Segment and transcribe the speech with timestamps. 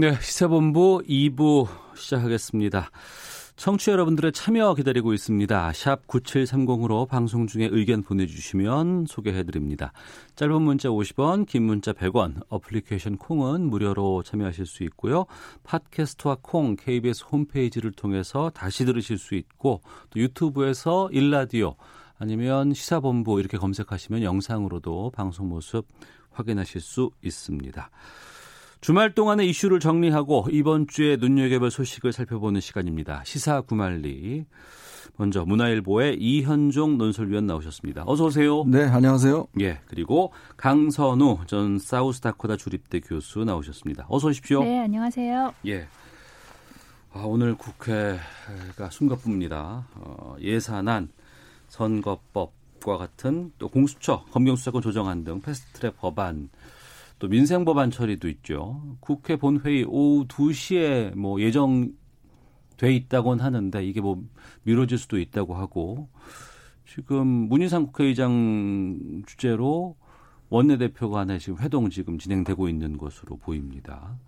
[0.00, 2.92] 네, 시사본부 2부 시작하겠습니다.
[3.56, 5.72] 청취자 여러분들의 참여 기다리고 있습니다.
[5.72, 9.92] 샵 9730으로 방송 중에 의견 보내주시면 소개해드립니다.
[10.36, 15.26] 짧은 문자 50원, 긴 문자 100원, 어플리케이션 콩은 무료로 참여하실 수 있고요.
[15.64, 19.80] 팟캐스트와 콩, KBS 홈페이지를 통해서 다시 들으실 수 있고
[20.10, 21.74] 또 유튜브에서 일라디오
[22.20, 25.88] 아니면 시사본부 이렇게 검색하시면 영상으로도 방송 모습
[26.30, 27.90] 확인하실 수 있습니다.
[28.80, 33.22] 주말 동안의 이슈를 정리하고 이번 주에 눈여겨볼 소식을 살펴보는 시간입니다.
[33.24, 34.44] 시사 구말리.
[35.16, 38.04] 먼저 문화일보의 이현종 논설위원 나오셨습니다.
[38.06, 38.64] 어서 오세요.
[38.68, 39.48] 네, 안녕하세요.
[39.60, 44.06] 예, 그리고 강선우 전 사우스다코다 주립대 교수 나오셨습니다.
[44.08, 44.62] 어서 오십시오.
[44.62, 45.54] 네, 안녕하세요.
[45.66, 45.88] 예.
[47.12, 49.88] 아, 오늘 국회가 숨가쁩니다.
[49.96, 51.08] 어, 예산안,
[51.66, 56.48] 선거법과 같은 또 공수처, 검경수사권 조정안 등 패스트트랙 법안
[57.18, 58.96] 또 민생 법안 처리도 있죠.
[59.00, 61.92] 국회 본회의 오후 2시에 뭐 예정
[62.76, 64.22] 돼 있다곤 하는데 이게 뭐
[64.62, 66.08] 미뤄질 수도 있다고 하고
[66.86, 69.96] 지금 문희상 국회의장 주재로
[70.48, 74.18] 원내대표 간에 지금 회동 지금 진행되고 있는 것으로 보입니다.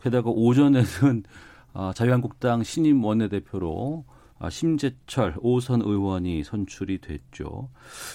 [0.00, 1.22] 게다가 오전에는
[1.74, 4.15] 아, 자유한국당 신임 원내대표로 아,
[4.50, 7.68] 심재철 오선 의원이 선출이 됐죠.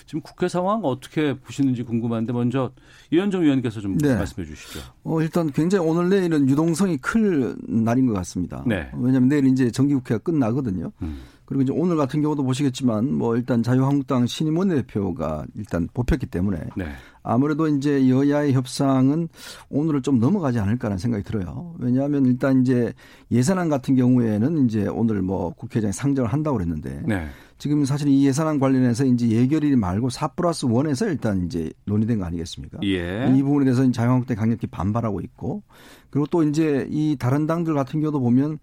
[0.05, 2.71] 지금 국회 상황 어떻게 보시는지 궁금한데 먼저
[3.11, 4.15] 이현정 위원께서 좀 네.
[4.15, 4.79] 말씀해 주시죠.
[5.03, 8.63] 어, 일단 굉장히 오늘 내일은 유동성이 클 날인 것 같습니다.
[8.67, 8.89] 네.
[8.93, 10.91] 왜냐하면 내일 이제 정기국회가 끝나거든요.
[11.01, 11.21] 음.
[11.51, 16.85] 그리고 이제 오늘 같은 경우도 보시겠지만 뭐 일단 자유한국당 신임 원내대표가 일단 뽑혔기 때문에 네.
[17.23, 19.27] 아무래도 이제 여야의 협상은
[19.69, 21.75] 오늘을 좀 넘어가지 않을까라는 생각이 들어요.
[21.77, 22.93] 왜냐하면 일단 이제
[23.31, 27.27] 예산안 같은 경우에는 이제 오늘 뭐 국회의장이 상정을 한다고 그랬는데 네.
[27.57, 32.25] 지금 사실 이 예산안 관련해서 이제 예결일 말고 4 플러스 1에서 일단 이제 논의된 거
[32.27, 32.79] 아니겠습니까?
[32.83, 33.29] 예.
[33.35, 35.63] 이 부분에 대해서 자유한국당이 강력히 반발하고 있고
[36.11, 38.57] 그리고 또 이제 이 다른 당들 같은 경우도 보면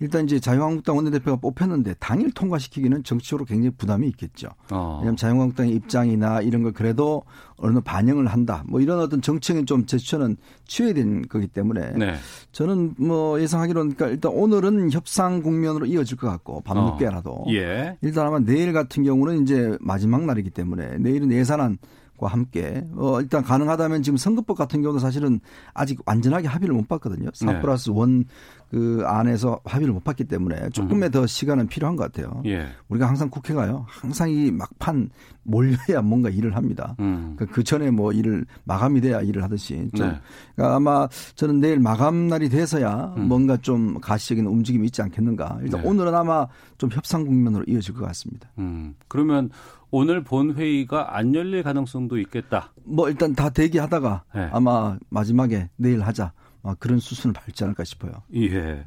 [0.00, 4.48] 일단 이제 자유한국당 원내대표가 뽑혔는데 당일 통과시키기는 정치적으로 굉장히 부담이 있겠죠.
[4.70, 4.98] 어.
[5.00, 7.24] 왜냐하면 자유한국당의 입장이나 이런 걸 그래도
[7.56, 8.62] 어느 정도 반영을 한다.
[8.66, 10.36] 뭐 이런 어떤 정책인 좀 제스처는
[10.66, 12.14] 취해야 되는 거기 때문에 네.
[12.52, 17.96] 저는 뭐 예상하기로는 그러니까 일단 오늘은 협상 국면으로 이어질 것 같고 밤늦게라도 예.
[18.02, 21.78] 일단 아마 내일 같은 경우는 이제 마지막 날이기 때문에 내일은 예산안
[22.18, 25.38] 과 함께 어 일단 가능하다면 지금 선거법 같은 경우도 사실은
[25.72, 27.30] 아직 완전하게 합의를 못 봤거든요.
[27.32, 27.60] 4 네.
[27.60, 28.24] 플러스 1
[28.70, 32.42] 그 안에서 합의를 못 봤기 때문에 조금의 더 시간은 필요한 것 같아요.
[32.46, 32.68] 예.
[32.88, 33.86] 우리가 항상 국회가요.
[33.88, 35.10] 항상 이 막판
[35.42, 36.94] 몰려야 뭔가 일을 합니다.
[37.00, 37.34] 음.
[37.38, 40.20] 그, 그 전에 뭐 일을 마감이 돼야 일을 하듯이 좀 네.
[40.54, 43.28] 그러니까 아마 저는 내일 마감 날이 돼서야 음.
[43.28, 45.60] 뭔가 좀 가시적인 움직임이 있지 않겠는가.
[45.62, 45.88] 일단 네.
[45.88, 46.46] 오늘은 아마
[46.76, 48.50] 좀 협상 국면으로 이어질 것 같습니다.
[48.58, 48.94] 음.
[49.08, 49.48] 그러면
[49.90, 52.72] 오늘 본 회의가 안 열릴 가능성도 있겠다.
[52.84, 54.48] 뭐 일단 다 대기하다가 네.
[54.52, 56.32] 아마 마지막에 내일 하자 아,
[56.78, 58.22] 그런 수순을 밟지 않을까 싶어요.
[58.34, 58.84] 예.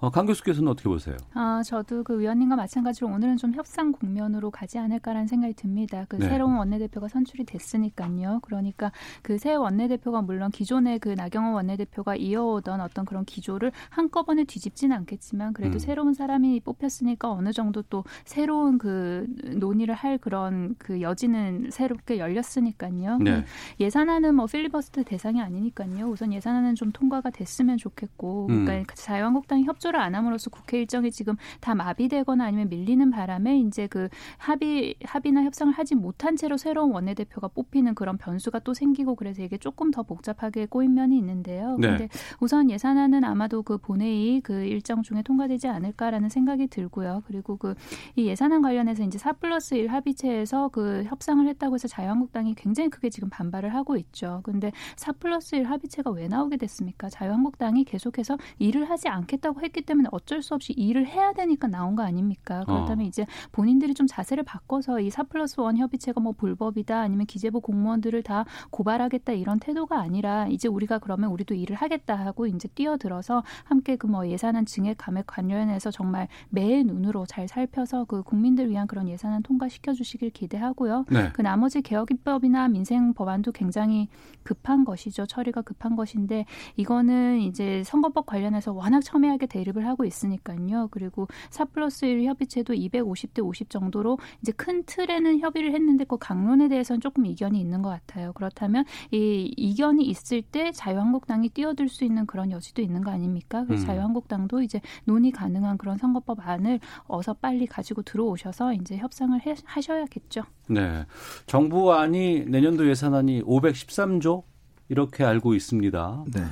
[0.00, 1.16] 어, 강 교수께서는 어떻게 보세요?
[1.34, 6.04] 아, 저도 그 위원님과 마찬가지로 오늘은 좀 협상 국면으로 가지 않을까라는 생각이 듭니다.
[6.08, 6.28] 그 네.
[6.28, 8.40] 새로운 원내대표가 선출이 됐으니까요.
[8.42, 8.92] 그러니까
[9.22, 15.52] 그 새 원내대표가 물론 기존의 그 나경원 원내대표가 이어오던 어떤 그런 기조를 한꺼번에 뒤집지는 않겠지만
[15.52, 15.78] 그래도 음.
[15.78, 19.26] 새로운 사람이 뽑혔으니까 어느 정도 또 새로운 그
[19.56, 23.18] 논의를 할 그런 그 여지는 새롭게 열렸으니까요.
[23.18, 23.44] 네.
[23.78, 26.06] 예산안은 뭐 필리버스터 대상이 아니니까요.
[26.06, 28.64] 우선 예산안은 좀 통과가 됐으면 좋겠고, 음.
[28.64, 33.86] 그러니까 자유한국당이 협조 를 안 함으로써 국회 일정이 지금 다 마비되거나 아니면 밀리는 바람에 이제
[33.86, 39.42] 그 합의 합의나 협상을 하지 못한 채로 새로운 원내대표가 뽑히는 그런 변수가 또 생기고 그래서
[39.42, 41.76] 이게 조금 더 복잡하게 꼬인 면이 있는데요.
[41.78, 41.88] 네.
[41.88, 42.08] 근데
[42.40, 47.22] 우선 예산안은 아마도 그 본회의 그 일정 중에 통과되지 않을까라는 생각이 들고요.
[47.26, 47.74] 그리고 그
[48.16, 53.10] 이 예산안 관련해서 이제 4 플러스 1 합의체에서 그 협상을 했다고 해서 자유한국당이 굉장히 크게
[53.10, 54.40] 지금 반발을 하고 있죠.
[54.44, 57.08] 근데 4 플러스 1 합의체가 왜 나오게 됐습니까?
[57.08, 61.94] 자유한국당이 계속해서 일을 하지 않겠다고 했기 했기 때문에 어쩔 수 없이 일을 해야 되니까 나온
[61.94, 62.64] 거 아닙니까?
[62.64, 63.08] 그렇다면 어.
[63.08, 68.44] 이제 본인들이 좀 자세를 바꿔서 이4 플러스 원 협의체가 뭐 불법이다 아니면 기재부 공무원들을 다
[68.70, 74.08] 고발하겠다 이런 태도가 아니라 이제 우리가 그러면 우리도 일을 하겠다 하고 이제 뛰어들어서 함께 그
[74.08, 79.42] 뭐 예산안 증액 감액 관련해서 정말 매의 눈으로 잘 살펴서 그 국민들 위한 그런 예산안
[79.42, 81.04] 통과시켜 주시길 기대하고요.
[81.10, 81.28] 네.
[81.34, 84.08] 그 나머지 개혁 입법이나 민생 법안도 굉장히
[84.42, 85.26] 급한 것이죠.
[85.26, 86.46] 처리가 급한 것인데
[86.76, 90.88] 이거는 이제 선거법 관련해서 워낙 첨예하게 대립 을 하고 있으니까요.
[90.90, 96.68] 그리고 4 플러스 1 협의체도 250대 50 정도로 이제 큰 틀에는 협의를 했는데 그 강론에
[96.68, 98.32] 대해서는 조금 이견이 있는 것 같아요.
[98.32, 103.64] 그렇다면 이 이견이 있을 때 자유한국당이 뛰어들 수 있는 그런 여지도 있는 거 아닙니까?
[103.64, 103.86] 그래서 음.
[103.86, 110.42] 자유한국당도 이제 논의 가능한 그런 선거법 안을 어서 빨리 가지고 들어오셔서 이제 협상을 해, 하셔야겠죠.
[110.68, 111.04] 네.
[111.46, 114.42] 정부안이 내년도 예산안이 513조
[114.88, 116.24] 이렇게 알고 있습니다.
[116.34, 116.42] 네.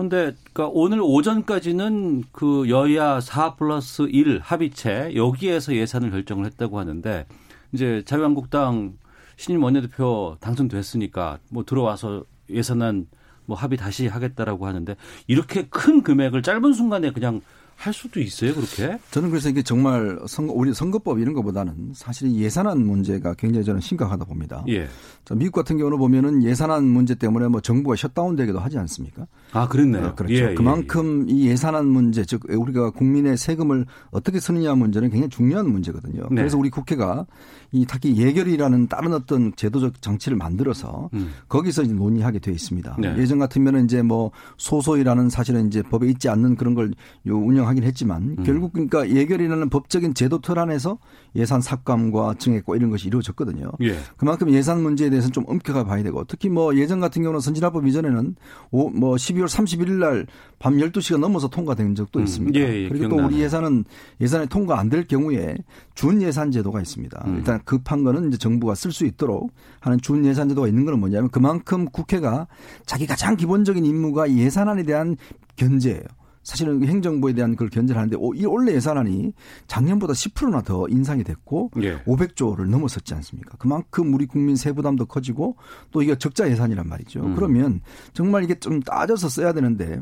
[0.00, 7.26] 근데 그러니까 오늘 오전까지는 그 여야 4 플러스 1 합의체 여기에서 예산을 결정을 했다고 하는데
[7.72, 8.94] 이제 자유한국당
[9.36, 13.08] 신임 원내대표 당선됐으니까 뭐 들어와서 예산안
[13.44, 17.42] 뭐 합의 다시 하겠다라고 하는데 이렇게 큰 금액을 짧은 순간에 그냥
[17.80, 18.98] 할 수도 있어요 그렇게?
[19.10, 23.80] 저는 그래서 이게 정말 선거, 우리 선거법 이런 것보다는 사실 이 예산안 문제가 굉장히 저는
[23.80, 24.62] 심각하다 봅니다.
[24.68, 24.86] 예.
[25.24, 29.26] 자, 미국 같은 경우는 보면은 예산안 문제 때문에 뭐 정부가 셧다운 되기도 하지 않습니까?
[29.52, 30.08] 아 그랬네요.
[30.08, 30.34] 어, 그렇죠.
[30.34, 35.70] 예, 예, 그만큼 이 예산안 문제, 즉 우리가 국민의 세금을 어떻게 쓰느냐 문제는 굉장히 중요한
[35.70, 36.24] 문제거든요.
[36.30, 36.36] 네.
[36.36, 37.24] 그래서 우리 국회가
[37.72, 41.30] 이 특히 예결이라는 다른 어떤 제도적 장치를 만들어서 음.
[41.48, 42.96] 거기서 이제 논의하게 돼 있습니다.
[42.98, 43.14] 네.
[43.18, 46.90] 예전 같으면은 이제 뭐 소소이라는 사실은 이제 법에 있지 않는 그런 걸
[47.26, 48.44] 요 운영하긴 했지만 음.
[48.44, 50.98] 결국 그러니까 예결이라는 법적인 제도 틀 안에서
[51.36, 53.70] 예산 삭감과 증액과 이런 것이 이루어졌거든요.
[53.82, 53.96] 예.
[54.16, 58.34] 그만큼 예산 문제에 대해서는 좀 엄격하게 봐야 되고 특히 뭐 예전 같은 경우는 선진화법 이전에는
[58.70, 60.26] 오, 뭐 12월 31일 날
[60.60, 62.60] 밤 12시가 넘어서 통과된 적도 음, 있습니다.
[62.60, 63.26] 예, 예, 그리고 또 기억나네요.
[63.34, 63.84] 우리 예산은
[64.20, 65.56] 예산에 통과 안 될 경우에
[66.00, 67.24] 준 예산 제도가 있습니다.
[67.26, 67.36] 음.
[67.36, 71.28] 일단 급한 거는 이제 정부가 쓸 수 있도록 하는 준 예산 제도가 있는 거는 뭐냐면
[71.28, 72.46] 그만큼 국회가
[72.86, 75.18] 자기 가장 기본적인 임무가 예산안에 대한
[75.56, 76.00] 견제예요.
[76.42, 79.34] 사실은 행정부에 대한 그걸 견제를 하는데 오- 이 올해 예산안이
[79.66, 81.98] 작년보다 10%나 더 인상이 됐고 예.
[82.04, 83.58] 500조를 넘어섰지 않습니까?
[83.58, 85.56] 그만큼 우리 국민 세부담도 커지고
[85.90, 87.20] 또 이게 적자 예산이란 말이죠.
[87.20, 87.34] 음.
[87.34, 87.82] 그러면
[88.14, 90.00] 정말 이게 좀 따져서 써야 되는데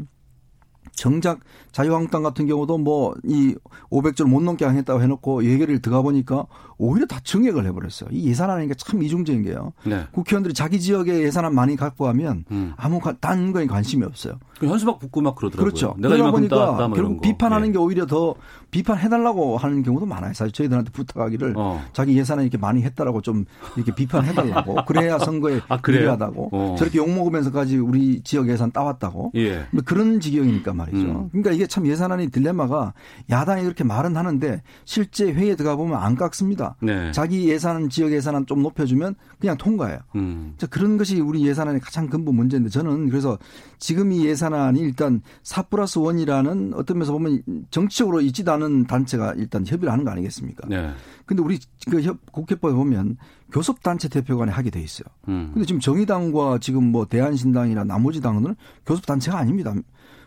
[0.98, 1.40] 정작
[1.72, 3.54] 자유한국당 같은 경우도 뭐 이
[3.90, 6.46] 500조를 못 넘게 하겠다고 해놓고 예결을 들어가 보니까
[6.76, 8.10] 오히려 다 증액을 해버렸어요.
[8.12, 9.72] 이 예산안이니까 참 이중적인 게요.
[9.84, 10.06] 네.
[10.12, 12.72] 국회의원들이 자기 지역에 예산안 많이 갖고 하면 음.
[12.76, 14.38] 아무 가- 딴 거에 관심이 없어요.
[14.58, 15.64] 그 현수막 붙고 막 그러더라고요.
[15.64, 15.94] 그렇죠.
[15.98, 17.20] 내가 그러다 보니까 뭐 이런 결국 거.
[17.22, 17.72] 비판하는 예.
[17.72, 18.34] 게 오히려 더
[18.70, 20.34] 비판해달라고 하는 경우도 많아요.
[20.34, 21.82] 사실 저희들한테 부탁하기를 어.
[21.92, 23.44] 자기 예산을 이렇게 많이 했다라고 좀
[23.76, 25.78] 이렇게 비판해달라고 그래야 선거에 아?
[25.86, 26.76] 유리하다고 어.
[26.78, 29.66] 저렇게 욕 먹으면서까지 우리 지역 예산 따왔다고 예.
[29.70, 30.98] 뭐 그런 지경이니까 말이죠.
[30.98, 31.28] 음.
[31.30, 32.94] 그러니까 이게 참 예산안의 딜레마가
[33.30, 36.76] 야당이 그렇게 말은 하는데 실제 회의에 들어가 보면 안 깎습니다.
[36.82, 37.12] 네.
[37.12, 39.98] 자기 예산 지역 예산안 좀 높여주면 그냥 통과해요.
[40.16, 40.54] 음.
[40.58, 43.38] 자, 그런 것이 우리 예산안의 가장 근본 문제인데 저는 그래서
[43.78, 49.34] 지금 이 예산 안이 일단 4 플러스 1이라는 어떤 면에서 보면 정치적으로 있지도 않은 단체가
[49.36, 50.68] 일단 협의를 하는 거 아니겠습니까?
[50.68, 50.90] 네.
[51.26, 51.58] 근데 우리
[51.90, 53.16] 그 협, 국회법에 보면
[53.52, 55.06] 교섭단체 대표 간에 하게 돼 있어요.
[55.28, 55.50] 음.
[55.52, 58.54] 근데 지금 정의당과 지금 뭐 대한신당이나 나머지 당은
[58.86, 59.74] 교섭단체가 아닙니다.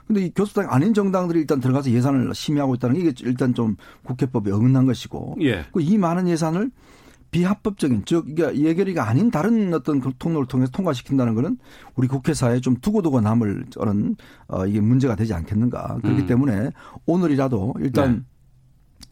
[0.07, 4.51] 근데 이 교섭당 아닌 정당들이 일단 들어가서 예산을 심의하고 있다는 게 이게 일단 좀 국회법에
[4.51, 5.65] 어긋난 것이고 예.
[5.71, 6.69] 그 이 많은 예산을
[7.31, 11.57] 비합법적인 즉 이게 예결위가 아닌 다른 어떤 그 통로를 통해서 통과시킨다는 거는
[11.95, 14.15] 우리 국회사에 좀 두고두고 남을 저는
[14.47, 16.27] 어 이게 문제가 되지 않겠는가 그렇기 음.
[16.27, 16.71] 때문에
[17.05, 18.30] 오늘이라도 일단 네.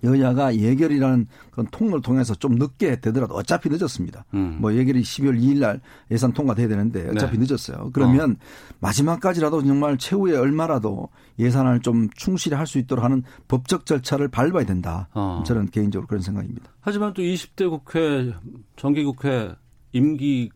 [0.04, 4.26] 여야가 예결이라는 그런 통로를 통해서 좀 늦게 되더라도 어차피 늦었습니다.
[4.34, 4.58] 음.
[4.62, 5.82] 뭐 예결이 12월 2일 날
[6.12, 7.46] 예산 통과돼야 되는데 어차피 네.
[7.46, 7.90] 늦었어요.
[7.94, 8.38] 그러면
[8.80, 15.08] 마지막까지라도 정말 최후에 얼마라도 예산안을 좀 충실히 할 수 있도록 하는 법적 절차를 밟아야 된다.
[15.14, 15.44] 어.
[15.46, 16.72] 저는 개인적으로 그런 생각입니다.
[16.82, 18.32] 하지만 또 20대 국회
[18.76, 19.56] 정기국회
[19.92, 20.52] 임기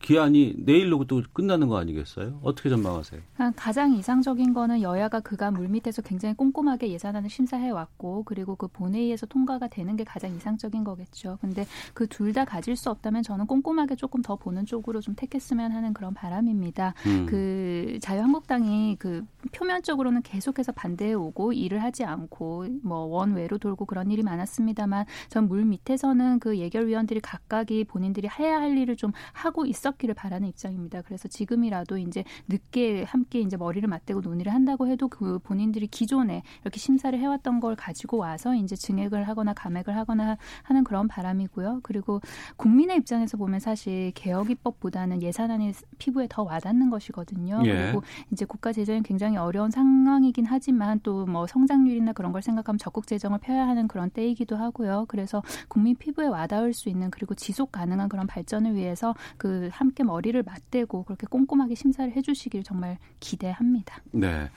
[0.00, 2.40] 기한이 내일로 또 끝나는 거 아니겠어요?
[2.42, 3.20] 어떻게 전망하세요?
[3.36, 9.26] 아, 가장 이상적인 거는 여야가 그간 물밑에서 굉장히 꼼꼼하게 예산안을 심사해 왔고 그리고 그 본회의에서
[9.26, 11.38] 통과가 되는 게 가장 이상적인 거겠죠.
[11.40, 15.72] 근데 그 둘 다 가질 수 없다면 저는 꼼꼼하게 조금 더 보는 쪽으로 좀 택했으면
[15.72, 16.94] 하는 그런 바람입니다.
[17.06, 17.26] 음.
[17.28, 24.22] 그 자유한국당이 그 표면적으로는 계속해서 반대해 오고 일을 하지 않고 뭐 원외로 돌고 그런 일이
[24.22, 29.89] 많았습니다만 전 물 밑에서는 그 예결위원들이 각각이 본인들이 해야 할 일을 좀 하고 있었.
[29.90, 31.02] 늦었기를 바라는 입장입니다.
[31.02, 36.78] 그래서 지금이라도 이제 늦게 함께 이제 머리를 맞대고 논의를 한다고 해도 그 본인들이 기존에 이렇게
[36.78, 41.80] 심사를 해왔던 걸 가지고 와서 이제 증액을 하거나 감액을 하거나 하는 그런 바람이고요.
[41.82, 42.20] 그리고
[42.56, 47.62] 국민의 입장에서 보면 사실 개혁 입법보다는 예산안이 피부에 더 와닿는 것이거든요.
[47.64, 47.72] 예.
[47.72, 53.06] 그리고 이제 국가 재정이 굉장히 어려운 상황이긴 하지만 또 뭐 성장률이나 그런 걸 생각하면 적극
[53.06, 55.06] 재정을 펴야 하는 그런 때이기도 하고요.
[55.08, 60.40] 그래서 국민 피부에 와닿을 수 있는 그리고 지속 가능한 그런 발전을 위해서 그 함께 머리를
[60.42, 64.02] 맞대고 그렇게 꼼꼼하게 심사를 해주시길 정말 기대합니다.
[64.12, 64.50] 네.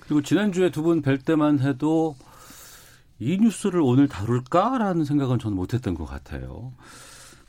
[0.00, 2.16] 그리고 지난주에 두 분 뵐 때만 해도
[3.20, 6.72] 이 뉴스를 오늘 다룰까라는 생각은 저는 못했던 것 같아요.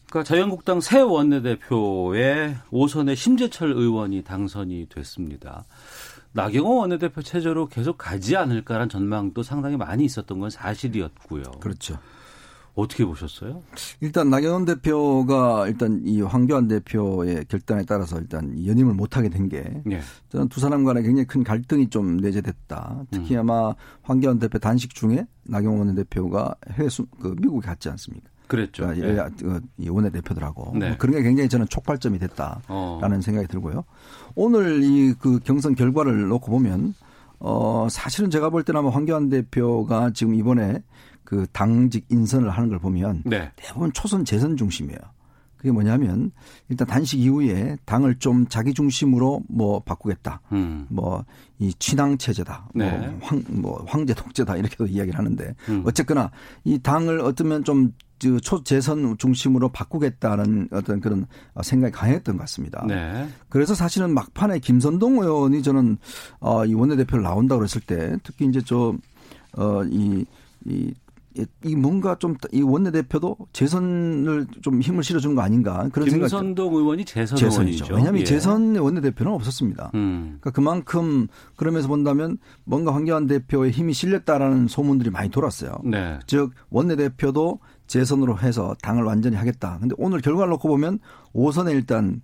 [0.09, 5.65] 그러니까 자유한국당 새 원내대표의 오선의 심재철 의원이 당선이 됐습니다.
[6.33, 11.43] 나경원 원내대표 체제로 계속 가지 않을까라는 전망도 상당히 많이 있었던 건 사실이었고요.
[11.59, 11.97] 그렇죠.
[12.75, 13.61] 어떻게 보셨어요?
[14.01, 20.01] 일단 나경원 대표가 일단 이 황교안 대표의 결단에 따라서 일단 연임을 못하게 된게 예.
[20.29, 23.05] 저는 두 사람 간에 굉장히 큰 갈등이 좀 내재됐다.
[23.11, 23.41] 특히 음.
[23.41, 28.29] 아마 황교안 대표 단식 중에 나경원 대표가 해외 수, 그 미국에 갔지 않습니까?
[28.47, 28.83] 그랬죠.
[28.83, 29.11] 그러니까 예.
[29.13, 30.89] 여야 그, 이 원내 대표들하고 네.
[30.89, 33.21] 뭐 그런 게 굉장히 저는 촉발점이 됐다라는 어.
[33.21, 33.83] 생각이 들고요.
[34.35, 36.93] 오늘 이 그 경선 결과를 놓고 보면
[37.39, 40.83] 어 사실은 제가 볼 때는 아마 황교안 대표가 지금 이번에
[41.25, 43.51] 그 당직 인선을 하는 걸 보면 네.
[43.55, 44.99] 대부분 초선 재선 중심이에요.
[45.57, 46.31] 그게 뭐냐면
[46.69, 50.41] 일단 단식 이후에 당을 좀 자기 중심으로 뭐 바꾸겠다.
[50.51, 50.85] 음.
[50.89, 52.69] 뭐이 친황 체제다.
[52.75, 52.91] 네.
[52.91, 55.81] 뭐, 황, 뭐 황제 독재다 이렇게도 이야기를 하는데 음.
[55.83, 56.29] 어쨌거나
[56.63, 61.25] 이 당을 어쩌면 좀 초재선 중심으로 바꾸겠다는 어떤 그런
[61.61, 62.85] 생각이 강했던 것 같습니다.
[62.87, 63.27] 네.
[63.49, 65.97] 그래서 사실은 막판에 김선동 의원이 저는
[66.39, 70.25] 어, 이 원내대표를 나온다고 그랬을 때 특히 이제 좀어이
[70.65, 70.93] 이
[71.37, 76.73] 이, 이 뭔가 좀 이 원내대표도 재선을 좀 힘을 실어준 거 아닌가 그런 생각이 김선동
[76.75, 77.85] 의원이 재선 재선이죠.
[77.85, 77.93] 의원이죠.
[77.95, 78.25] 왜냐하면 예.
[78.25, 79.91] 재선 원내대표는 없었습니다.
[79.95, 80.37] 음.
[80.39, 85.77] 그러니까 그만큼 그러면서 본다면 뭔가 황교안 대표의 힘이 실렸다라는 소문들이 많이 돌았어요.
[85.83, 86.19] 네.
[86.27, 89.77] 즉 원내대표도 재선으로 해서 당을 완전히 하겠다.
[89.79, 90.99] 근데 오늘 결과를 놓고 보면
[91.33, 92.21] 5선에 일단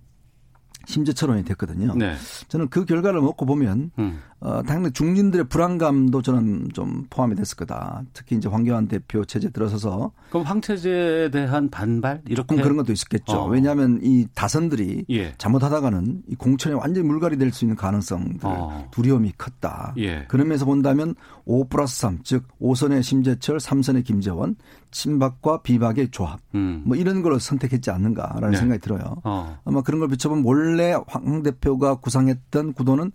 [0.86, 1.94] 심재철원이 됐거든요.
[1.94, 2.14] 네.
[2.48, 4.20] 저는 그 결과를 놓고 보면 음.
[4.44, 8.02] 어, 당연히 중진들의 불안감도 저는 좀 포함이 됐을 거다.
[8.12, 13.32] 특히 이제 황교안 대표 체제 들어서서 그럼 황체제에 대한 반발 이렇게 그런 것도 있었겠죠.
[13.42, 13.46] 어.
[13.46, 15.34] 왜냐하면 이 다선들이 예.
[15.38, 18.88] 잘못하다가는 이 공천에 완전히 물갈이 될 수 있는 가능성들 어.
[18.92, 19.94] 두려움이 컸다.
[19.98, 20.24] 예.
[20.28, 24.56] 그러면서 본다면 5 플러스 3, 즉 5선의 심재철, 3선의 김재원,
[24.90, 26.40] 친박과 비박의 조합.
[26.54, 26.82] 음.
[26.86, 28.56] 뭐 이런 걸 선택했지 않는가라는 네.
[28.56, 29.16] 생각이 들어요.
[29.24, 29.58] 어.
[29.64, 33.12] 아마 그런 걸 비춰보면 원래 황 대표가 구상했던 구도는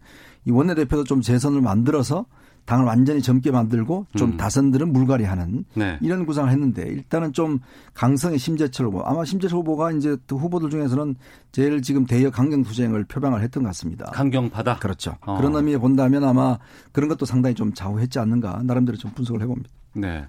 [0.47, 2.25] 이 원내대표도 좀 재선을 만들어서
[2.65, 4.37] 당을 완전히 젊게 만들고 좀 음.
[4.37, 5.97] 다선들은 물갈이하는 네.
[6.01, 7.59] 이런 구상을 했는데 일단은 좀
[7.93, 11.15] 강성의 심재철 후보 아마 심재철 후보가 이제 또 후보들 중에서는
[11.53, 14.05] 제일 지금 대여 강경 투쟁을 표방을 했던 것 같습니다.
[14.11, 14.79] 강경파다.
[14.79, 15.15] 그렇죠.
[15.21, 15.37] 어.
[15.37, 16.57] 그런 의미에 본다면 아마
[16.91, 19.69] 그런 것도 상당히 좀 좌우했지 않는가 나름대로 좀 분석을 해봅니다.
[19.93, 20.25] 네.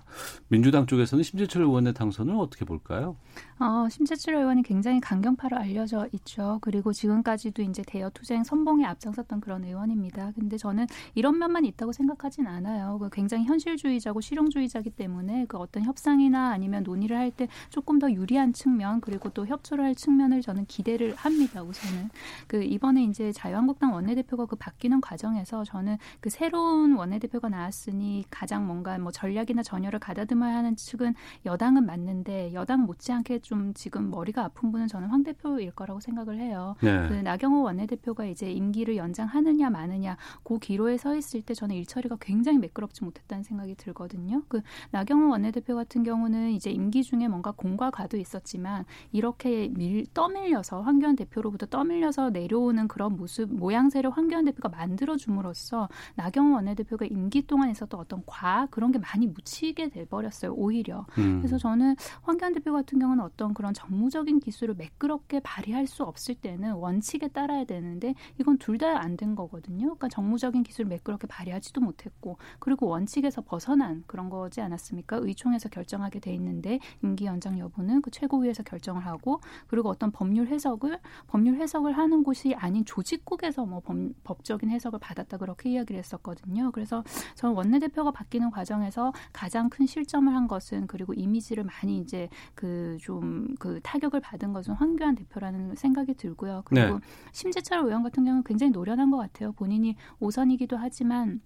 [0.49, 3.17] 민주당 쪽에서는 심재철 의원의 당선을 어떻게 볼까요?
[3.61, 6.59] 어, 심재철 의원이 굉장히 강경파로 알려져 있죠.
[6.63, 10.31] 그리고 지금까지도 이제 대여 투쟁 선봉에 앞장섰던 그런 의원입니다.
[10.37, 10.87] 근데 저는
[11.17, 12.99] 이런 면만 있다고 생각하진 않아요.
[13.01, 18.53] 그 굉장히 현실주의자고 실용주의자기 때문에 그 어떤 협상이나 아니면 논의를 할 때 조금 더 유리한
[18.55, 21.63] 측면 그리고 또 협조를 할 측면을 저는 기대를 합니다.
[21.63, 22.09] 우선은
[22.47, 28.99] 그 이번에 이제 자유한국당 원내대표가 그 바뀌는 과정에서 저는 그 새로운 원내대표가 나왔으니 가장 뭔가
[28.99, 34.89] 뭐 전략이나 전열을 가다듬어야 하는 측은 여당은 맞는데 여당 못지않게 좀 지금 머리가 아픈 분은
[34.89, 36.77] 저는 황 대표일 거라고 생각을 해요.
[36.81, 37.23] 그 네.
[37.23, 43.05] 나경호 원내대표가 이제 임기를 연장하느냐 마느냐 그 기로에 서 있을 때 저는 일처리가 굉장히 매끄럽지
[43.05, 44.43] 못했다는 생각이 들거든요.
[44.49, 50.83] 그 나경호 원내대표 같은 경우는 이제 임기 중에 뭔가 공과 과도 있었지만 이렇게 밀 떠밀려서
[50.83, 57.71] 황교안 대표로부터 떠밀려서 내려오는 그런 모습 모양새를 황교안 대표가 만들어 줌으로써 나경호 원내대표가 임기 동안
[57.71, 60.53] 있었던 어떤 과 그런 게 많이 묻히게 돼 버렸어요.
[60.53, 61.07] 오히려.
[61.17, 61.39] 음.
[61.39, 66.73] 그래서 저는 황교안 대표 같은 경우는 어떤 그런 정무적인 기술을 매끄럽게 발휘할 수 없을 때는
[66.75, 69.87] 원칙에 따라야 되는데 이건 둘 다 안 된 거거든요.
[69.87, 75.19] 그러니까 정무적인 기술을 매끄럽게 발휘하지도 못했고 그리고 원칙에서 벗어난 그런 거지 않았습니까?
[75.23, 80.99] 의총에서 결정하게 돼 있는데 임기 연장 여부는 그 최고위에서 결정을 하고 그리고 어떤 법률 해석을
[81.29, 86.71] 법률 해석을 하는 곳이 아닌 조직국에서 뭐 법, 법적인 해석을 받았다 그렇게 이야기를 했었거든요.
[86.73, 87.05] 그래서
[87.37, 93.28] 저는 원내대표가 바뀌는 과정에서 가장 큰 실점을 한 것은 그리고 이미지를 많이 이제 그좀
[93.59, 96.63] 그 타격을 받은 것은 황교안 대표라는 생각이 들고요.
[96.65, 97.01] 그리고 네.
[97.33, 99.53] 심재철 의원 같은 경우는 굉장히 노련한 것 같아요.
[99.53, 101.41] 본인이 오선이기도 하지만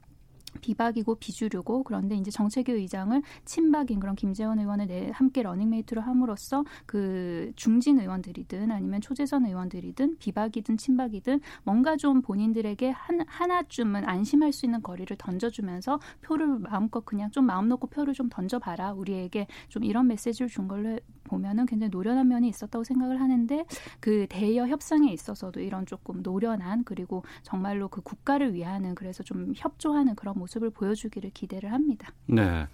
[0.60, 7.52] 비박이고 비주류고 그런데 이제 정책위 의장을 친박인 그런 김재원 의원을 내 함께 러닝메이트로 함으로써 그
[7.56, 14.82] 중진 의원들이든 아니면 초재선 의원들이든 비박이든 친박이든 뭔가 좀 본인들에게 한 하나쯤은 안심할 수 있는
[14.82, 18.92] 거리를 던져주면서 표를 마음껏 그냥 좀 마음 놓고 표를 좀 던져봐라.
[18.92, 23.64] 우리에게 좀 이런 메시지를 준 걸로 보면은 굉장히 노련한 면이 있었다고 생각을 하는데
[24.00, 30.14] 그 대여 협상에 있어서도 이런 조금 노련한 그리고 정말로 그 국가를 위하는 그래서 좀 협조하는
[30.14, 32.12] 그런 모습을 보여주기를 기대를 합니다.
[32.26, 32.66] 네.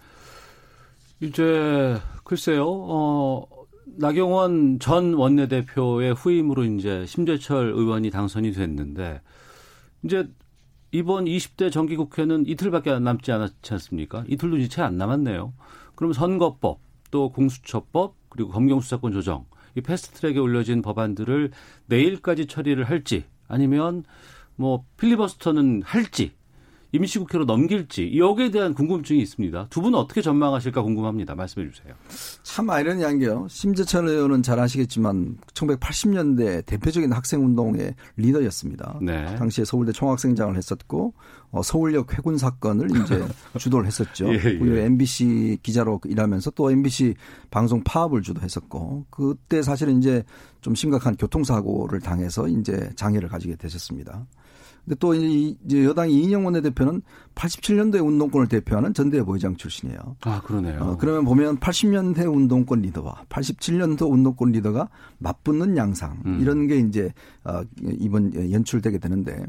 [1.21, 2.67] 이제 글쎄요.
[2.67, 3.47] 어
[3.97, 9.21] 나경원 전 원내대표의 후임으로 이제 심재철 의원이 당선이 됐는데
[10.03, 10.29] 이제
[10.91, 14.25] 이번 20대 정기국회는 이틀밖에 남지 않았지 않습니까?
[14.29, 15.53] 이틀도 채안 남았네요.
[15.95, 19.45] 그럼 선거법, 또 공수처법, 그리고 검경수사권 조정,
[19.75, 21.51] 이 패스트트랙에 올려진 법안들을
[21.87, 24.05] 내일까지 처리를 할지 아니면
[24.57, 26.33] 뭐 필리버스터는 할지
[26.93, 29.67] 임시국회로 넘길지 여기에 대한 궁금증이 있습니다.
[29.69, 31.35] 두 분은 어떻게 전망하실까 궁금합니다.
[31.35, 31.95] 말씀해 주세요.
[32.43, 33.47] 참 아이러니한 게요.
[33.51, 38.99] 심재철 의원은 잘 아시겠지만 1980년대 대표적인 학생운동의 리더였습니다.
[39.03, 39.37] 네.
[39.37, 41.13] 당시에 서울대 총학생장을 했었고
[41.51, 43.25] 어, 서울역 회군 사건을 이제
[43.59, 44.33] 주도를 했었죠.
[44.33, 44.85] 예, 예.
[44.85, 47.15] MBC 기자로 일하면서 또 MBC
[47.51, 50.25] 방송 파업을 주도했었고 그때 사실은 이제
[50.61, 54.27] 좀 심각한 교통사고를 당해서 이제 장애를 가지게 되셨습니다.
[54.89, 57.03] 근데 또 이제 여당 이인영 원내대표는
[57.35, 60.17] 87년도에 운동권을 대표하는 전대회 부회장 출신이에요.
[60.23, 60.81] 아, 그러네요.
[60.81, 66.39] 어, 그러면 보면 80년대 운동권 리더와 87년도 운동권 리더가 맞붙는 양상 음.
[66.41, 67.13] 이런 게 이제
[67.45, 69.45] 어, 이번 연출되게 되는데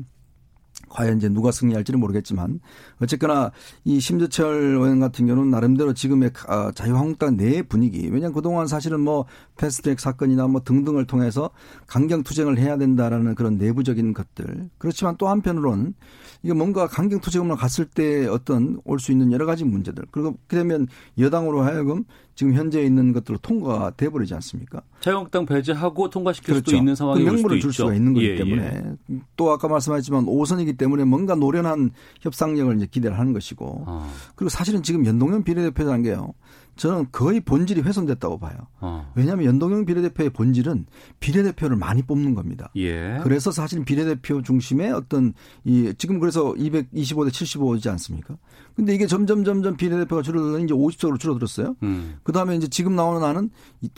[0.90, 2.60] 과연 이제 누가 승리할지는 모르겠지만
[3.02, 3.52] 어쨌거나
[3.86, 9.26] 이 심재철 의원 같은 경우는 나름대로 지금의 아, 자유한국당 내 분위기 왜냐하면 그동안 사실은 뭐
[9.60, 11.50] 패스트트랙 사건이나 뭐 등등을 통해서
[11.88, 15.94] 강경 투쟁을 해야 된다라는 그런 내부적인 것들 그렇지만 또 한편으로는
[16.42, 20.88] 이게 뭔가 강경 투쟁으로 갔을 때 어떤 올 수 있는 여러 가지 문제들 그리고 그러면
[21.18, 24.82] 여당으로 하여금 지금 현재 있는 것들로 통과가 돼버리지 않습니까?
[25.02, 26.66] 자유한국당 배제하고 통과시킬 그렇죠.
[26.70, 28.64] 수도 있는 상황이 그 명분을 줄 수가 있는 거기 예, 때문에
[29.12, 29.16] 예.
[29.36, 34.10] 또 아까 말씀하셨지만 5선이기 때문에 뭔가 노련한 협상력을 이제 기대를 하는 것이고 아.
[34.36, 36.34] 그리고 사실은 지금 연동형 비례대표라는 게요.
[36.80, 38.56] 저는 거의 본질이 훼손됐다고 봐요.
[38.80, 39.12] 어.
[39.14, 40.86] 왜냐하면 연동형 비례대표의 본질은
[41.20, 42.72] 비례대표를 많이 뽑는 겁니다.
[42.78, 43.20] 예.
[43.22, 45.34] 그래서 사실 비례대표 중심의 어떤
[45.66, 48.38] 이 지금 그래서 225대 75지 않습니까?
[48.80, 51.76] 근데 이게 점점 점점 비례대표가 줄어들더니 이제 50석으로 줄어들었어요.
[51.84, 52.16] 음.
[52.24, 53.50] 그다음에 이제 지금 나오는 안은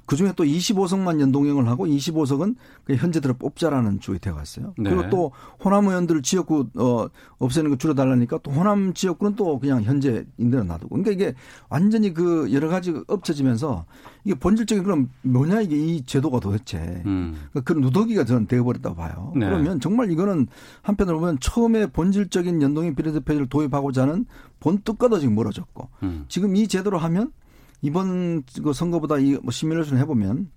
[0.08, 2.56] 그중에 또 25석만 연동형을 하고 25석은
[2.90, 4.74] 현재대로 뽑자라는 쪽이 되어 갔어요.
[4.80, 4.90] 네.
[4.90, 5.32] 그리고 또
[5.64, 7.08] 호남 의원들을 지역구 어
[7.38, 10.90] 없애는 거 줄여 달라니까 또 호남 지역구는 또 그냥 현재 인대로 놔두고.
[10.90, 11.36] 그러니까 이게
[11.70, 13.86] 완전히 그 여러 가지 엎쳐지면서
[14.24, 17.36] 이게 본질적인 그럼 뭐냐 이게 이 제도가 도대체 음.
[17.52, 19.32] 그러니까 그런 누더기가 저는 되어 버렸다고 봐요.
[19.36, 19.46] 네.
[19.46, 20.48] 그러면 정말 이거는
[20.82, 24.26] 한편으로 보면 처음에 본질적인 연동형 비례대표제를 도입하고자 하는
[24.62, 26.26] 본 뜻과도 지금 멀어졌고 음.
[26.30, 27.34] 지금 이 제도로 하면
[27.82, 30.50] 이번 그 선거보다 이 뭐 시뮬레이션 해보면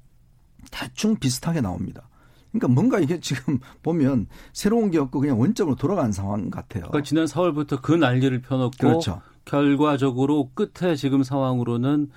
[0.70, 2.08] 대충 비슷하게 나옵니다.
[2.52, 6.84] 그러니까 뭔가 이게 지금 보면 새로운 게 없고 그냥 원점으로 돌아간 상황 같아요.
[6.84, 9.20] 그러니까 지난 4월부터 그 난리를 펴놓고 그렇죠.
[9.44, 12.10] 결과적으로 끝에 지금 상황으로는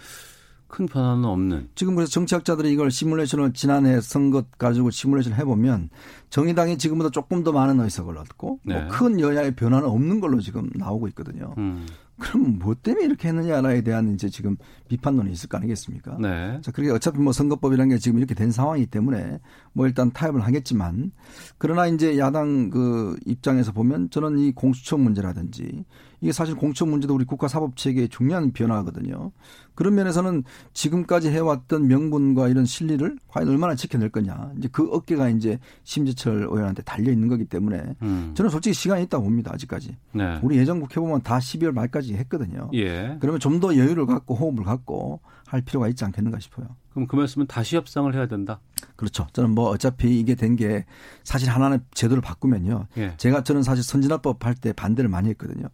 [0.67, 1.69] 큰 변화는 없는.
[1.75, 5.89] 지금 그래서 정치학자들이 이걸 시뮬레이션을 지난해 선거 가지고 시뮬레이션 해보면
[6.29, 8.81] 정의당이 지금보다 조금 더 많은 의석을 얻고 뭐 네.
[8.81, 11.53] 뭐큰 여야의 변화는 없는 걸로 지금 나오고 있거든요.
[11.57, 11.85] 음.
[12.19, 16.17] 그럼 뭐 때문에 이렇게 했느냐에 대한 이제 지금 비판론이 있을 거 아니겠습니까?
[16.19, 16.59] 네.
[16.61, 19.39] 자, 그렇게 어차피 뭐 선거법이라는 게 지금 이렇게 된 상황이기 때문에
[19.73, 21.11] 뭐 일단 타협을 하겠지만
[21.59, 25.85] 그러나 이제 야당 그 입장에서 보면 저는 이 공수처 문제라든지
[26.19, 29.31] 이게 사실 공천 문제도 우리 국가 사법 체계의 중요한 변화거든요.
[29.75, 34.51] 그런 면에서는 지금까지 해왔던 명분과 이런 실리를 과연 얼마나 지켜낼 거냐.
[34.57, 38.31] 이제 그 어깨가 이제 심지철 의원한테 달려 있는 거기 때문에 음.
[38.35, 39.51] 저는 솔직히 시간이 있다고 봅니다.
[39.53, 39.95] 아직까지.
[40.13, 40.39] 네.
[40.41, 42.71] 우리 예전 국회 보면 다 12월 말까지 했거든요.
[42.73, 43.17] 예.
[43.19, 46.67] 그러면 좀 더 여유를 갖고 호흡을 갖고 할 필요가 있지 않겠는가 싶어요.
[46.91, 48.59] 그럼 그 말씀은 다시 협상을 해야 된다?
[48.95, 49.25] 그렇죠.
[49.33, 50.85] 저는 뭐 어차피 이게 된 게
[51.23, 52.85] 사실 하나는 제도를 바꾸면요.
[52.97, 53.13] 예.
[53.17, 55.67] 제가 저는 사실 선진화법 할 때 반대를 많이 했거든요.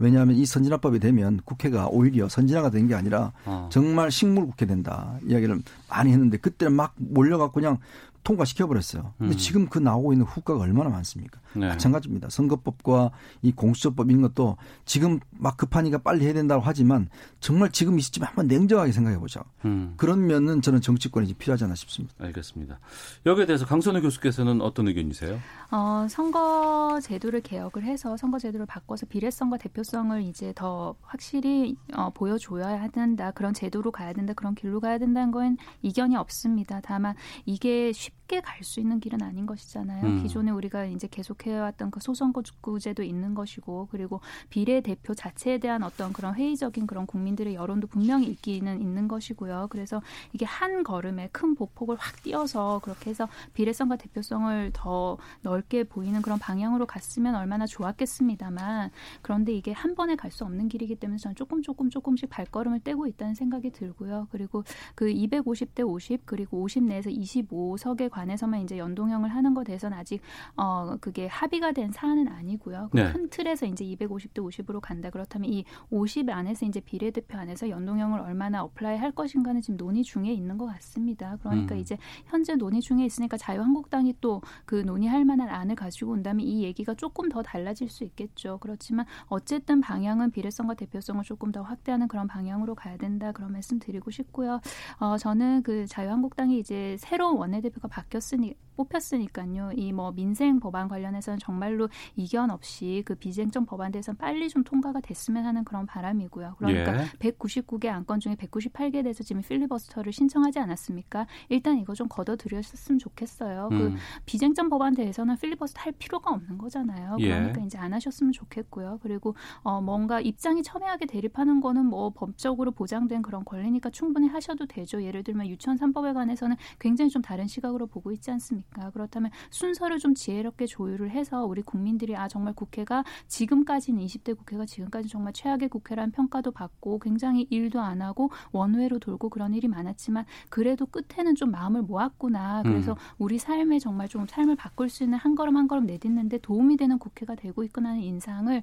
[0.00, 3.68] 왜냐하면 이 선진화법이 되면 국회가 오히려 선진화가 된 게 아니라 어.
[3.70, 7.78] 정말 식물 국회 된다 이야기를 많이 했는데 그때는 막 몰려갖고 그냥
[8.22, 9.14] 통과시켜버렸어요.
[9.18, 9.36] 근데 음.
[9.36, 11.40] 지금 그 나오고 있는 후과가 얼마나 많습니까?
[11.54, 11.68] 네.
[11.68, 12.28] 마찬가지입니다.
[12.30, 13.10] 선거법과
[13.42, 17.08] 이 공수처법 이런 것도 지금 막 급하니까 빨리 해야 된다고 하지만
[17.40, 19.40] 정말 지금 이 시점에 한번 냉정하게 생각해 보죠.
[19.64, 19.94] 음.
[19.96, 22.14] 그런 면은 저는 정치권이 필요하지 않나 싶습니다.
[22.18, 22.78] 알겠습니다.
[23.26, 25.38] 여기에 대해서 강선우 교수께서는 어떤 의견이세요?
[25.70, 32.88] 어, 선거 제도를 개혁을 해서 선거 제도를 바꿔서 비례성과 대표성을 이제 더 확실히 어, 보여줘야
[32.88, 33.30] 된다.
[33.30, 34.32] 그런 제도로 가야 된다.
[34.34, 36.80] 그런 길로 가야 된다는 건 이견이 없습니다.
[36.82, 37.14] 다만
[37.46, 38.19] 이게 쉽 much.
[38.30, 40.04] 쉽게 갈 수 있는 길은 아닌 것이잖아요.
[40.04, 40.22] 음.
[40.22, 46.86] 기존에 우리가 이제 계속해왔던 그 소선거구제도 있는 것이고 그리고 비례대표 자체에 대한 어떤 그런 회의적인
[46.86, 49.68] 그런 국민들의 여론도 분명히 있기는 있는 것이고요.
[49.70, 50.02] 그래서
[50.34, 56.38] 이게 한 걸음에 큰 보폭을 확 띄어서 그렇게 해서 비례성과 대표성을 더 넓게 보이는 그런
[56.38, 58.90] 방향으로 갔으면 얼마나 좋았겠습니다만
[59.22, 63.08] 그런데 이게 한 번에 갈 수 없는 길이기 때문에 저는 조금 조금 조금씩 발걸음을 떼고
[63.08, 64.28] 있다는 생각이 들고요.
[64.30, 64.62] 그리고
[64.94, 70.20] 그 250대 50 그리고 50 내에서 25석에 관 해서만 이제 연동형을 하는 것에 대해서는 아직
[70.56, 72.88] 어 그게 합의가 된 사안은 아니고요.
[72.90, 73.12] 그 네.
[73.12, 78.64] 큰 틀에서 이제 250대 50으로 간다 그렇다면 이 50 안에서 이제 비례대표 안에서 연동형을 얼마나
[78.64, 81.38] apply 할 것인가는 지금 논의 중에 있는 것 같습니다.
[81.42, 81.80] 그러니까 음.
[81.80, 86.94] 이제 현재 논의 중에 있으니까 자유한국당이 또 그 논의할 만한 안을 가지고 온다면 이 얘기가
[86.94, 88.58] 조금 더 달라질 수 있겠죠.
[88.58, 94.10] 그렇지만 어쨌든 방향은 비례성과 대표성을 조금 더 확대하는 그런 방향으로 가야 된다 그런 말씀 드리고
[94.10, 94.60] 싶고요.
[94.98, 99.72] 어 저는 그 자유한국당이 이제 새로운 원내대표가 바 뀌었으니 뽑혔으니까요.
[99.76, 105.00] 이 뭐 민생 법안 관련해서는 정말로 이견 없이 그 비쟁점 법안 대해서 빨리 좀 통과가
[105.00, 106.54] 됐으면 하는 그런 바람이고요.
[106.58, 107.06] 그러니까 예.
[107.18, 111.26] 199개 안건 중에 198개에 대해서 지금 필리버스터를 신청하지 않았습니까?
[111.48, 113.68] 일단 이거 좀 걷어들였으면 좋겠어요.
[113.70, 113.96] 그 음.
[114.24, 117.16] 비쟁점 법안 대해서는 필리버스터 할 필요가 없는 거잖아요.
[117.18, 117.28] 예.
[117.28, 119.00] 그러니까 이제 안 하셨으면 좋겠고요.
[119.02, 125.02] 그리고 어 뭔가 입장이 첨예하게 대립하는 거는 뭐 법적으로 보장된 그런 권리니까 충분히 하셔도 되죠.
[125.02, 128.90] 예를 들면 유치원 3법에 관해서는 굉장히 좀 다른 시각으로 보고 있지 않습니까?
[128.90, 135.08] 그렇다면 순서를 좀 지혜롭게 조율을 해서 우리 국민들이 아 정말 국회가 지금까지는 20대 국회가 지금까지
[135.08, 140.86] 정말 최악의 국회라는 평가도 받고 굉장히 일도 안 하고 원외로 돌고 그런 일이 많았지만 그래도
[140.86, 142.62] 끝에는 좀 마음을 모았구나.
[142.64, 142.96] 그래서 음.
[143.18, 146.98] 우리 삶에 정말 좀 삶을 바꿀 수 있는 한 걸음 한 걸음 내딛는데 도움이 되는
[146.98, 148.62] 국회가 되고 있구나 하는 인상을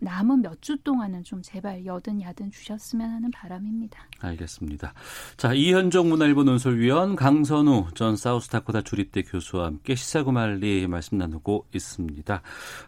[0.00, 4.00] 남은 몇 주 동안은 좀 제발 여든 야든 주셨으면 하는 바람입니다.
[4.20, 4.94] 알겠습니다.
[5.36, 12.40] 자, 이현종 문화일보 논설위원 강선우 전 사우스 다코타 주립대 교수와 함께 시사구말리 말씀 나누고 있습니다.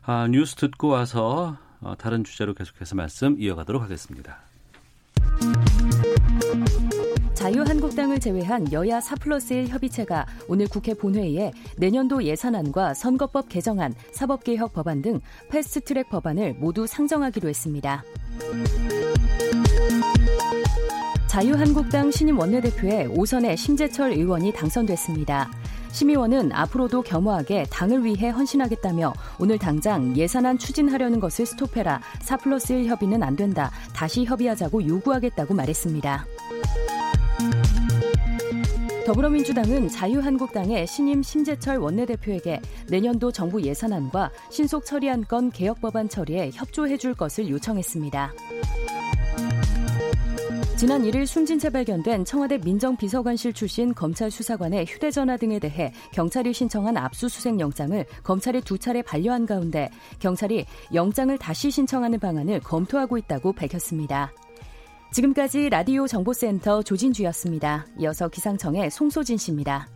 [0.03, 4.39] 아, 뉴스 듣고 와서 어, 다른 주제로 계속해서 말씀 이어가도록 하겠습니다.
[7.35, 14.73] 자유한국당을 제외한 여야 4 플러스 1 협의체가 오늘 국회 본회의에 내년도 예산안과 선거법 개정안, 사법개혁
[14.73, 18.03] 법안 등 패스트트랙 법안을 모두 상정하기로 했습니다.
[21.39, 25.49] 자유한국당 신임 원내대표에 오선의 심재철 의원이 당선됐습니다.
[25.93, 32.01] 심 의원은 앞으로도 겸허하게 당을 위해 헌신하겠다며 오늘 당장 예산안 추진하려는 것을 스톱해라.
[32.23, 33.71] 4 플러스 1 협의는 안 된다.
[33.95, 36.27] 다시 협의하자고 요구하겠다고 말했습니다.
[39.07, 46.97] 더불어민주당은 자유한국당의 신임 심재철 원내대표에게 내년도 정부 예산안과 신속 처리한 건 개혁 법안 처리에 협조해
[46.97, 48.33] 줄 것을 요청했습니다.
[50.79, 56.97] 지난 1일 숨진 채 발견된 청와대 민정비서관실 출신 검찰 수사관의 휴대전화 등에 대해 경찰이 신청한
[56.97, 64.33] 압수수색 영장을 검찰이 두 차례 반려한 가운데 경찰이 영장을 다시 신청하는 방안을 검토하고 있다고 밝혔습니다.
[65.13, 67.87] 지금까지 라디오 정보센터 조진주였습니다.
[67.99, 69.89] 이어서 기상청의 송소진 씨입니다.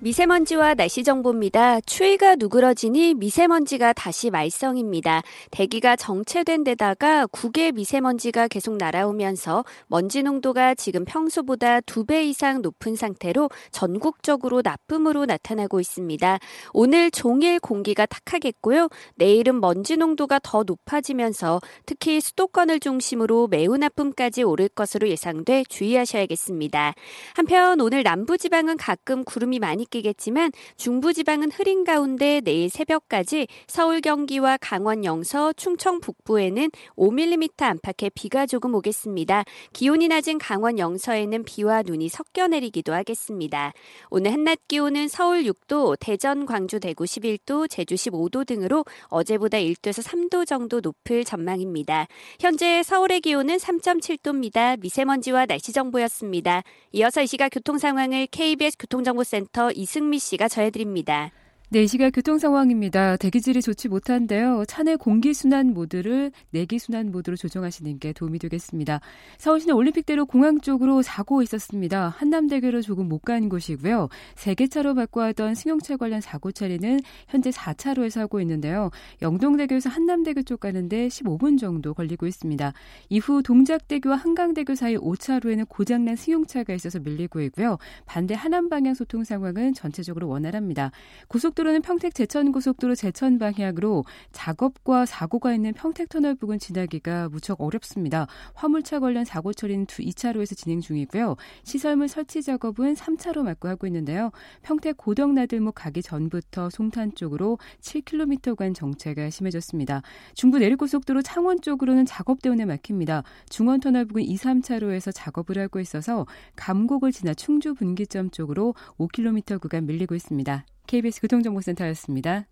[0.00, 1.80] 미세먼지와 날씨 정보입니다.
[1.80, 5.22] 추위가 누그러지니 미세먼지가 다시 말썽입니다.
[5.50, 12.94] 대기가 정체된 데다가 국외 미세먼지가 계속 날아오면서 먼지 농도가 지금 평소보다 두 배 이상 높은
[12.94, 16.38] 상태로 전국적으로 나쁨으로 나타나고 있습니다.
[16.72, 18.88] 오늘 종일 공기가 탁하겠고요.
[19.16, 26.94] 내일은 먼지 농도가 더 높아지면서 특히 수도권을 중심으로 매우 나쁨까지 오를 것으로 예상돼 주의하셔야겠습니다.
[27.34, 34.56] 한편 오늘 남부 지방은 가끔 구름이 많이 끼겠지만 중부지방은 흐린 가운데 내일 새벽까지 서울 경기와
[34.60, 39.44] 강원 영서 충청 북부에는 5mm 안팎의 비가 조금 오겠습니다.
[39.72, 43.72] 기온이 낮은 강원 영서에는 비와 눈이 섞여 내리기도 하겠습니다.
[44.10, 50.46] 오늘 한낮 기온은 서울 6도, 대전, 광주, 대구 11도, 제주 15도 등으로 어제보다 1도에서 3도
[50.46, 52.06] 정도 높을 전망입니다.
[52.40, 54.80] 현재 서울의 기온은 3.7도입니다.
[54.80, 56.62] 미세먼지와 날씨 정보였습니다.
[56.92, 61.30] 이어서 이 시각 교통 상황을 KBS 교통정보센터 이승미 씨가 전해드립니다.
[61.70, 63.18] 네, 이 시각 교통 상황입니다.
[63.18, 64.64] 대기질이 좋지 못한데요.
[64.66, 69.00] 차내 공기순환 모드를 내기순환 모드로 조정하시는 게 도움이 되겠습니다.
[69.36, 72.08] 서울시내 올림픽대로 공항 쪽으로 사고 있었습니다.
[72.16, 74.08] 한남대교로 조금 못 간 곳이고요.
[74.36, 78.90] 세개 차로 바꿔왔던 승용차 관련 사고 처리는 현재 4차로에서 하고 있는데요.
[79.20, 82.72] 영동대교에서 한남대교 쪽 가는데 15분 정도 걸리고 있습니다.
[83.10, 87.76] 이후 동작대교와 한강대교 사이 5차로에는 고장난 승용차가 있어서 밀리고 있고요.
[88.06, 90.92] 반대 하남 방향 소통 상황은 전체적으로 원활합니다.
[91.26, 98.28] 고속 고속도로는 평택 제천고속도로 제천 방향으로 작업과 사고가 있는 평택 터널 부근 지나기가 무척 어렵습니다.
[98.54, 101.34] 화물차 관련 사고 처리는 2차로에서 진행 중이고요.
[101.64, 104.30] 시설물 설치 작업은 3차로 맞고 하고 있는데요.
[104.62, 110.02] 평택 고덕나들목 가기 전부터 송탄 쪽으로 7km간 정체가 심해졌습니다.
[110.34, 113.24] 중부 내륙고속도로 창원 쪽으로는 작업 때문에 막힙니다.
[113.50, 120.14] 중원터널 부근 2, 3차로에서 작업을 하고 있어서 감곡을 지나 충주 분기점 쪽으로 5km 구간 밀리고
[120.14, 120.64] 있습니다.
[120.88, 122.46] KBS 교통정보센터였습니다.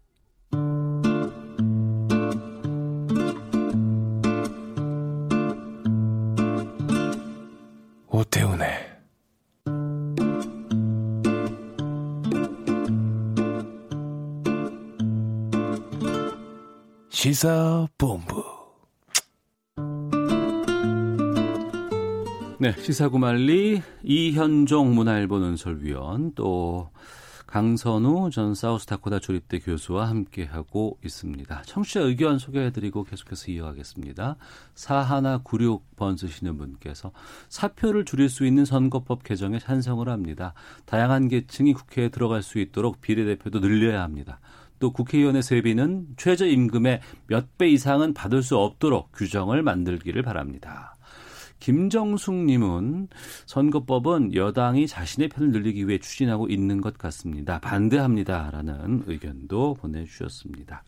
[8.08, 8.68] 오태훈의
[17.08, 18.44] 시사본부
[22.58, 26.90] 네, 시사구말리 이현종 문화일보 논설위원 또
[27.46, 31.62] 강선우 전 사우스다코다 조립대 교수와 함께하고 있습니다.
[31.62, 34.36] 청취자 의견 소개해드리고 계속해서 이어가겠습니다.
[34.74, 37.12] 4196번 쓰시는 분께서
[37.48, 40.54] 사표를 줄일 수 있는 선거법 개정에 찬성을 합니다.
[40.86, 44.40] 다양한 계층이 국회에 들어갈 수 있도록 비례대표도 늘려야 합니다.
[44.78, 50.95] 또 국회의원의 세비는 최저임금의 몇 배 이상은 받을 수 없도록 규정을 만들기를 바랍니다.
[51.60, 53.08] 김정숙님은
[53.46, 57.58] 선거법은 여당이 자신의 편을 늘리기 위해 추진하고 있는 것 같습니다.
[57.60, 60.84] 반대합니다라는 의견도 보내주셨습니다.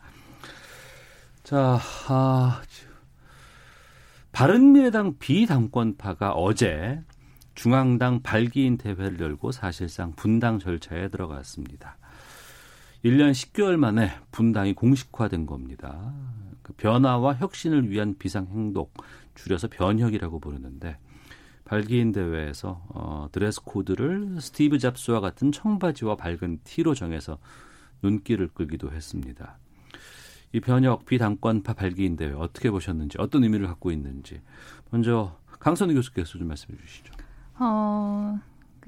[1.43, 2.61] 자, 아,
[4.31, 7.01] 바른미래당 비당권파가 어제
[7.55, 11.97] 중앙당 발기인 대회를 열고 사실상 분당 절차에 들어갔습니다.
[13.03, 16.13] 1년 10개월 만에 분당이 공식화된 겁니다.
[16.61, 18.87] 그 변화와 혁신을 위한 비상행동,
[19.43, 20.97] 줄여서 변혁이라고 부르는데
[21.65, 27.37] 발기인 대회에서 어, 드레스 코드를 스티브 잡스와 같은 청바지와 밝은 티로 정해서
[28.01, 29.57] 눈길을 끌기도 했습니다.
[30.51, 34.41] 이 변혁 비당권파 발기인 대회 어떻게 보셨는지 어떤 의미를 갖고 있는지
[34.89, 37.13] 먼저 강선우 교수께서 좀 말씀해 주시죠.
[37.59, 38.39] 어,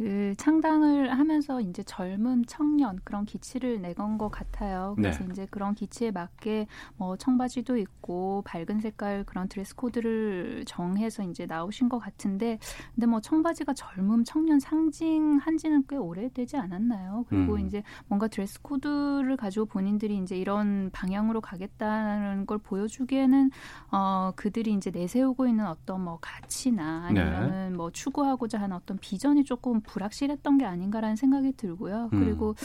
[0.02, 4.96] 그 창당을 하면서 이제 젊은 청년 그런 기치를 내건 것 같아요.
[4.98, 5.30] 그래서 네.
[5.32, 6.66] 이제 그런 기치에 맞게
[6.98, 12.58] 뭐 청바지도 있고 밝은 색깔 그런 드레스 코드를 정해서 이제 나오신 것 같은데
[12.96, 17.26] 근데 뭐 청바지가 젊음 청년 상징한지는 꽤 오래되지 않았나요?
[17.30, 17.68] 그리고 음.
[17.68, 23.52] 이제 뭔가 드레스 코드를 가지고 본인들이 이제 이런 방향으로 가겠다는 걸 보여주기에는
[23.92, 27.78] 어 그들이 이제 내세우고 있는 어떤 뭐 가치나 아니면은 네.
[27.78, 32.10] 뭐 추구하고자 하는 어떤 비전이 조금 불확실했던 게 아닌가라는 생각이 들고요.
[32.13, 32.19] 음.
[32.19, 32.56] 그리고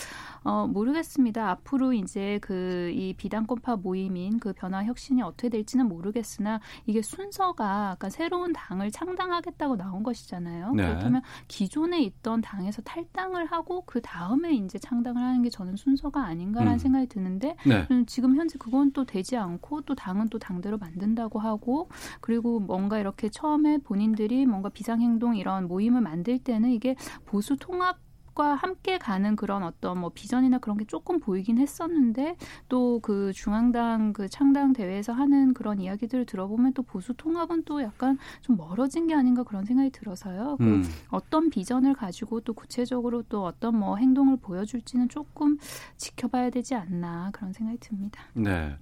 [0.44, 1.50] 어 모르겠습니다.
[1.50, 8.08] 앞으로 이제 그 이 비당권파 모임인 그 변화 혁신이 어떻게 될지는 모르겠으나 이게 순서가 아까
[8.08, 10.72] 새로운 당을 창당하겠다고 나온 것이잖아요.
[10.72, 10.86] 네.
[10.86, 16.74] 그렇다면 기존에 있던 당에서 탈당을 하고 그 다음에 이제 창당을 하는 게 저는 순서가 아닌가라는
[16.74, 16.78] 음.
[16.78, 17.86] 생각이 드는데 네.
[17.90, 21.88] 음, 지금 현재 그건 또 되지 않고 또 당은 또 당대로 만든다고 하고
[22.20, 27.98] 그리고 뭔가 이렇게 처음에 본인들이 뭔가 비상행동 이런 모임을 만들 때는 이게 보수 통합
[28.36, 32.36] 과 함께 가는 그런 어떤 뭐 비전이나 그런 게 조금 보이긴 했었는데
[32.68, 38.18] 또 그 중앙당 그 창당 대회에서 하는 그런 이야기들을 들어보면 또 보수 통합은 또 약간
[38.42, 40.56] 좀 멀어진 게 아닌가 그런 생각이 들어서요.
[40.58, 40.84] 그 음.
[41.08, 45.56] 어떤 비전을 가지고 또 구체적으로 또 어떤 뭐 행동을 보여줄지는 조금
[45.96, 48.22] 지켜봐야 되지 않나 그런 생각이 듭니다.
[48.34, 48.76] 네.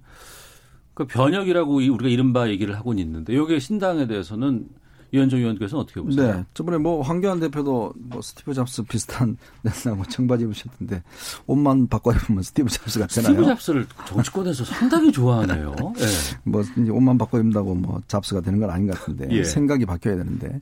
[0.93, 4.67] 그 변혁이라고 우리가 이른바 얘기를 하고는 있는데 여기에 신당에 대해서는
[5.15, 6.33] 이현종 위원께서는 어떻게 보세요?
[6.35, 6.45] 네.
[6.53, 9.37] 저번에 뭐 황교안 대표도 뭐 스티브 잡스 비슷한
[9.95, 11.03] 뭐 청바지 입으셨던데
[11.47, 13.33] 옷만 바꿔 입으면 스티브 잡스 같잖아요.
[13.33, 15.73] 스티브 잡스를 정치권에서 상당히 좋아하네요.
[15.95, 16.05] 네.
[16.43, 19.43] 뭐 이제 옷만 바꿔 입는다고 뭐 잡스가 되는 건 아닌 것 같은데 예.
[19.43, 20.61] 생각이 바뀌어야 되는데.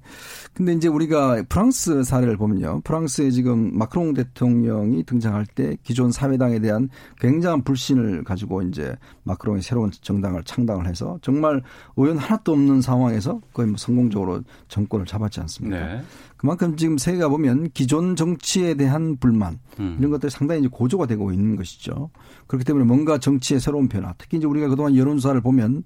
[0.53, 2.81] 근데 이제 우리가 프랑스 사례를 보면요.
[2.83, 6.89] 프랑스에 지금 마크롱 대통령이 등장할 때 기존 사회당에 대한
[7.19, 11.63] 굉장한 불신을 가지고 이제 마크롱이 새로운 정당을 창당을 해서 정말
[11.95, 15.77] 의원 하나도 없는 상황에서 거의 뭐 성공적으로 정권을 잡았지 않습니까?
[15.77, 16.01] 네.
[16.37, 19.95] 그만큼 지금 세계가 보면 기존 정치에 대한 불만 음.
[19.99, 22.09] 이런 것들이 상당히 이제 고조가 되고 있는 것이죠.
[22.47, 25.83] 그렇기 때문에 뭔가 정치의 새로운 변화, 특히 이제 우리가 그동안 여론조사를 보면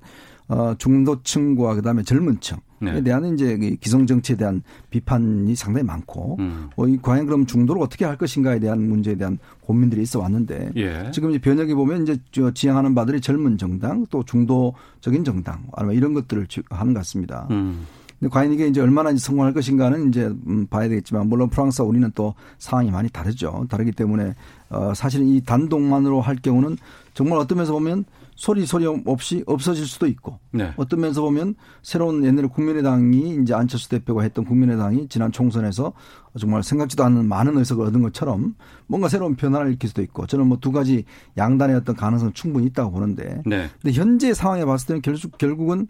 [0.50, 3.04] 어, 중도층과 그다음에 젊은 층에 네.
[3.04, 6.70] 대한 이제 기성 정치에 대한 비판이 상당히 많고 음.
[6.78, 11.12] 어, 이 과연 그럼 중도를 어떻게 할 것인가에 대한 문제에 대한 고민들이 있어 왔는데 예.
[11.12, 12.18] 지금 이제 변혁이 보면 이제
[12.54, 17.48] 지향하는 바들이 젊은 정당 또 중도적인 정당 아니면 이런 것들을 하는 것 같습니다.
[17.52, 17.86] 음.
[18.20, 22.34] 근데 과연 이게 이제 얼마나 성공할 것인가는 이제 음, 봐야 되겠지만 물론 프랑스와 우리는 또
[22.58, 23.66] 상황이 많이 다르죠.
[23.70, 24.34] 다르기 때문에
[24.70, 26.78] 어 사실은 이 단독만으로 할 경우는
[27.14, 30.72] 정말 어떤 면에서 보면 소리 소리 없이 없어질 수도 있고 네.
[30.78, 35.94] 어떤 면에서 보면 새로운 옛날에 국민의당이 이제 안철수 대표가 했던 국민의당이 지난 총선에서
[36.40, 38.54] 정말 생각지도 않는 많은 의석을 얻은 것처럼
[38.86, 41.06] 뭔가 새로운 변화를 일으킬 수도 있고 저는 뭐 두 가지
[41.38, 43.70] 양단의 어떤 가능성 충분히 있다고 보는데 네.
[43.82, 45.88] 근데 현재 상황에 봤을 때는 결국 결국은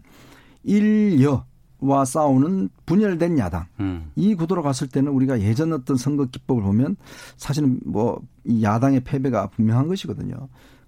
[0.62, 1.44] 일여
[1.80, 4.10] 와 싸우는 분열된 야당 음.
[4.16, 6.96] 이 구도로 갔을 때는 우리가 예전 어떤 선거 기법을 보면
[7.36, 10.34] 사실은 뭐 이 야당의 패배가 분명한 것이거든요.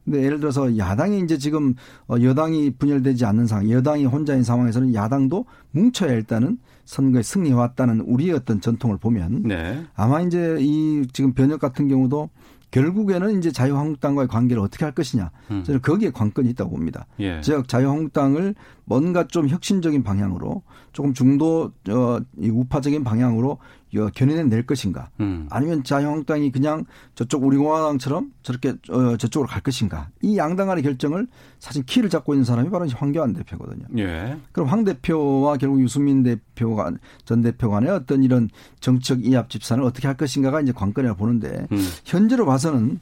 [0.04, 1.74] 근데 예를 들어서 야당이 이제 지금
[2.08, 8.32] 어, 여당이 분열되지 않는 상황, 여당이 혼자인 상황에서는 야당도 뭉쳐야 일단은 선거에 승리해 왔다는 우리의
[8.32, 9.84] 어떤 전통을 보면 네.
[9.94, 12.30] 아마 이제 이 지금 변혁 같은 경우도
[12.70, 15.30] 결국에는 이제 자유한국당과의 관계를 어떻게 할 것이냐.
[15.50, 15.64] 음.
[15.64, 17.06] 저는 거기에 관건이 있다고 봅니다.
[17.18, 17.40] 예.
[17.42, 18.54] 즉 자유한국당을
[18.90, 23.58] 뭔가 좀 혁신적인 방향으로 조금 중도 어, 이 우파적인 방향으로
[23.96, 25.10] 어, 견인해 낼 것인가.
[25.20, 25.46] 음.
[25.48, 30.08] 아니면 자유한국당이 그냥 저쪽 우리공화당처럼 저렇게 어, 저쪽으로 갈 것인가.
[30.22, 31.28] 이 양당 간의 결정을
[31.60, 33.86] 사실 키를 잡고 있는 사람이 바로 황교안 대표거든요.
[33.98, 34.36] 예.
[34.50, 36.90] 그럼 황 대표와 결국 유승민 대표가
[37.24, 38.48] 전 대표 간의 어떤 이런
[38.80, 41.78] 정책 이합 집산을 어떻게 할 것인가가 이제 관건이라 보는데 음.
[42.04, 42.98] 현재로 봐서는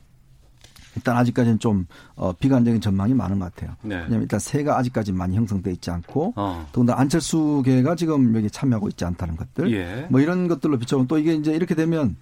[0.98, 3.76] 일단 아직까지는 좀 어, 비관적인 전망이 많은 것 같아요.
[3.82, 3.96] 네.
[3.96, 6.66] 왜냐하면 일단 세가 아직까지 많이 형성돼 있지 않고 어.
[6.72, 10.06] 더군다나 안철수계가 지금 여기 참여하고 있지 않다는 것들 예.
[10.10, 12.16] 뭐 이런 것들로 비춰보면 또 이게 이제 이렇게 되면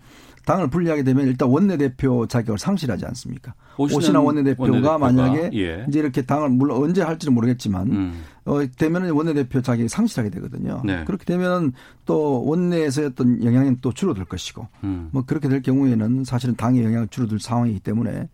[0.47, 3.53] 당을 분리하게 되면 일단 원내대표 자격을 상실하지 않습니까?
[3.77, 5.85] 오신환 원내대표가, 원내대표가, 만약에 예.
[5.89, 8.25] 이제 이렇게 당을 물론 언제 할지는 모르겠지만 음.
[8.45, 10.83] 어, 되면은 원내대표 자격이 상실하게 되거든요.
[10.85, 11.05] 네.
[11.05, 11.73] 그렇게 되면은
[12.05, 15.09] 또 원내에서의 어떤 영향은 또 줄어들 것이고 음.
[15.11, 18.29] 뭐 그렇게 될 경우에는 사실은 당의 영향이 줄어들 상황이기 때문에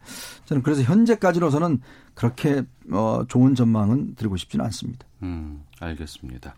[0.44, 1.80] 저는 그래서 현재까지로서는
[2.12, 5.06] 그렇게 어, 좋은 전망은 드리고 싶지는 않습니다.
[5.22, 6.54] 음, 알겠습니다.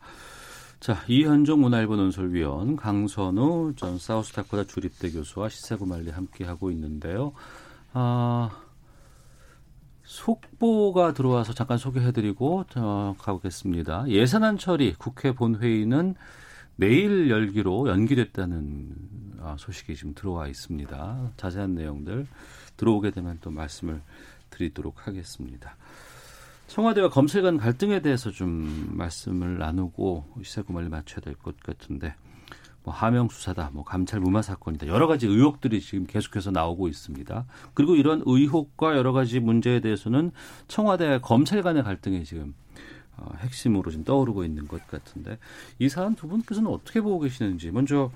[0.85, 7.33] 자, 이현종 문화일보 논설위원, 강선우 전 사우스다코타 주립대 교수와 시사구말리 함께하고 있는데요.
[7.95, 8.51] 아,
[10.03, 14.11] 속보가 들어와서 잠깐 소개해드리고 어, 가보겠습니다.
[14.11, 16.17] 예산안 처리 국회 본회의는
[16.77, 21.31] 내일 열기로 연기됐다는 아, 소식이 지금 들어와 있습니다.
[21.39, 22.27] 자세한 내용들
[22.77, 24.03] 들어오게 되면 또 말씀을
[24.51, 25.79] 드리도록 하겠습니다.
[26.67, 32.15] 청와대와 검찰 간 갈등에 대해서 좀 말씀을 나누고 시사구말리 맞춰야 될 것 같은데
[32.83, 37.47] 뭐 하명 수사다, 뭐 감찰 무마 사건이다 여러 가지 의혹들이 지금 계속해서 나오고 있습니다.
[37.73, 40.33] 그리고 이런 의혹과 여러 가지 문제에 대해서는
[40.69, 42.55] 청와대 검찰 간의 갈등이 지금
[43.17, 45.39] 어, 핵심으로 지금 떠오르고 있는 것 같은데
[45.79, 48.11] 이 사안 두 분께서는 어떻게 보고 계시는지 먼저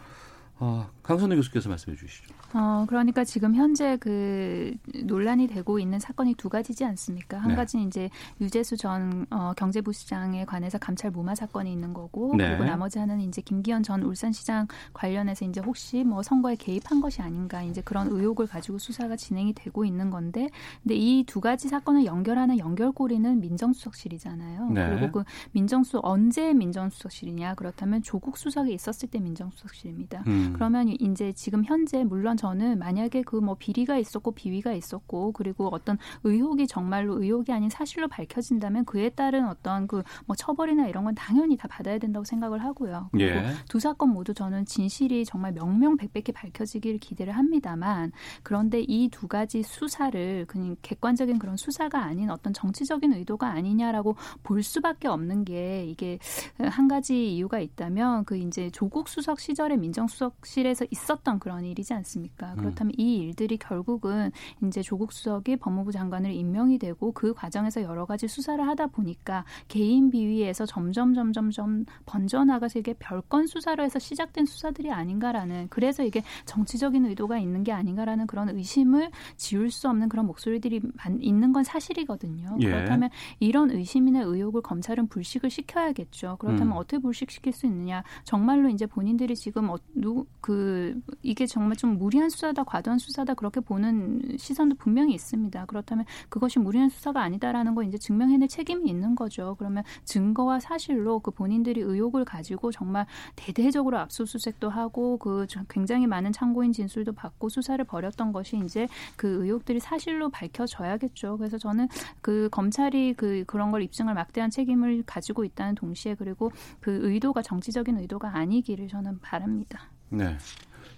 [0.58, 2.34] 어, 강선우 교수께서 말씀해 주시죠.
[2.54, 7.38] 어, 그러니까 지금 현재 그 논란이 되고 있는 사건이 두 가지지 않습니까?
[7.38, 7.54] 한 네.
[7.54, 12.48] 가지는 이제 유재수 전 어, 경제부 시장에 관해서 감찰 무마 사건이 있는 거고 네.
[12.48, 17.62] 그리고 나머지 하나는 이제 김기현 전 울산시장 관련해서 이제 혹시 뭐 선거에 개입한 것이 아닌가
[17.62, 20.48] 이제 그런 의혹을 가지고 수사가 진행이 되고 있는 건데
[20.82, 24.70] 근데 이 두 가지 사건을 연결하는 연결고리는 민정수석실이잖아요.
[24.70, 24.88] 네.
[24.88, 30.24] 그리고 그 민정수 언제 민정수석실이냐 그렇다면 조국 수석이 있었을 때 민정수석실입니다.
[30.26, 30.52] 음.
[30.54, 35.96] 그러면 이제 지금 현재 물론 저는 만약에 그 뭐 비리가 있었고 비위가 있었고 그리고 어떤
[36.24, 41.56] 의혹이 정말로 의혹이 아닌 사실로 밝혀진다면 그에 따른 어떤 그 뭐 처벌이나 이런 건 당연히
[41.56, 43.08] 다 받아야 된다고 생각을 하고요.
[43.12, 43.52] 그리고 예.
[43.68, 50.44] 두 사건 모두 저는 진실이 정말 명명백백히 밝혀지기를 기대를 합니다만 그런데 이 두 가지 수사를
[50.46, 56.18] 그냥 객관적인 그런 수사가 아닌 어떤 정치적인 의도가 아니냐라고 볼 수밖에 없는 게 이게
[56.58, 62.27] 한 가지 이유가 있다면 그 이제 조국 수석 시절에 민정수석실에서 있었던 그런 일이지 않습니까?
[62.56, 64.30] 그렇다면 이 일들이 결국은
[64.64, 70.10] 이제 조국 수석이 법무부 장관을 임명이 되고 그 과정에서 여러 가지 수사를 하다 보니까 개인
[70.10, 76.22] 비위에서 점점 점점 점 번져 나가서 이게 별건 수사로 해서 시작된 수사들이 아닌가라는 그래서 이게
[76.44, 81.64] 정치적인 의도가 있는 게 아닌가라는 그런 의심을 지울 수 없는 그런 목소리들이 많- 있는 건
[81.64, 82.56] 사실이거든요.
[82.60, 82.66] 예.
[82.66, 83.10] 그렇다면
[83.40, 86.36] 이런 의심이나 의혹을 검찰은 불식을 시켜야겠죠.
[86.38, 86.76] 그렇다면 음.
[86.76, 88.02] 어떻게 불식시킬 수 있느냐?
[88.24, 93.34] 정말로 이제 본인들이 지금 어, 누, 그 이게 정말 좀 무리 한 수사다, 과도한 수사다
[93.34, 95.66] 그렇게 보는 시선도 분명히 있습니다.
[95.66, 99.56] 그렇다면 그것이 무리한 수사가 아니다라는 거 이제 증명해낼 책임이 있는 거죠.
[99.58, 106.32] 그러면 증거와 사실로 그 본인들이 의혹을 가지고 정말 대대적으로 압수수색도 하고 그 저- 굉장히 많은
[106.32, 111.36] 참고인 진술도 받고 수사를 벌였던 것이 이제 그 의혹들이 사실로 밝혀져야겠죠.
[111.38, 111.88] 그래서 저는
[112.20, 116.50] 그 검찰이 그 그런 걸 입증할 막대한 책임을 가지고 있다는 동시에 그리고
[116.80, 119.80] 그 의도가 정치적인 의도가 아니기를 저는 바랍니다.
[120.10, 120.36] 네.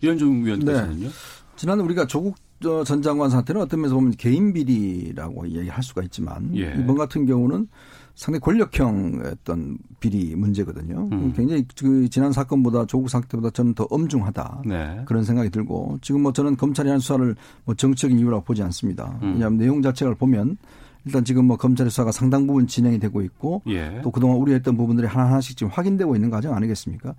[0.02, 1.08] 이현종 위원께서는요.
[1.56, 6.54] 지난 우리가 조국 어, 전 장관 사태는 어떤 면에서 보면 개인 비리라고 얘기할 수가 있지만
[6.56, 6.74] 예.
[6.78, 7.68] 이번 같은 경우는
[8.14, 11.08] 상당히 권력형 어떤 비리 문제거든요.
[11.10, 11.32] 음.
[11.34, 14.62] 굉장히 그 지난 사건보다 조국 사태보다 저는 더 엄중하다.
[14.66, 15.02] 네.
[15.06, 19.18] 그런 생각이 들고 지금 뭐 저는 검찰이 한 수사를 뭐 정치적인 이유라고 보지 않습니다.
[19.22, 19.32] 음.
[19.34, 20.58] 왜냐하면 내용 자체를 보면
[21.06, 24.00] 일단 지금 뭐 검찰의 수사가 상당 부분 진행이 되고 있고 예.
[24.02, 27.14] 또 그동안 우려했던 부분들이 하나하나씩 지금 확인되고 있는 과정 아니겠습니까?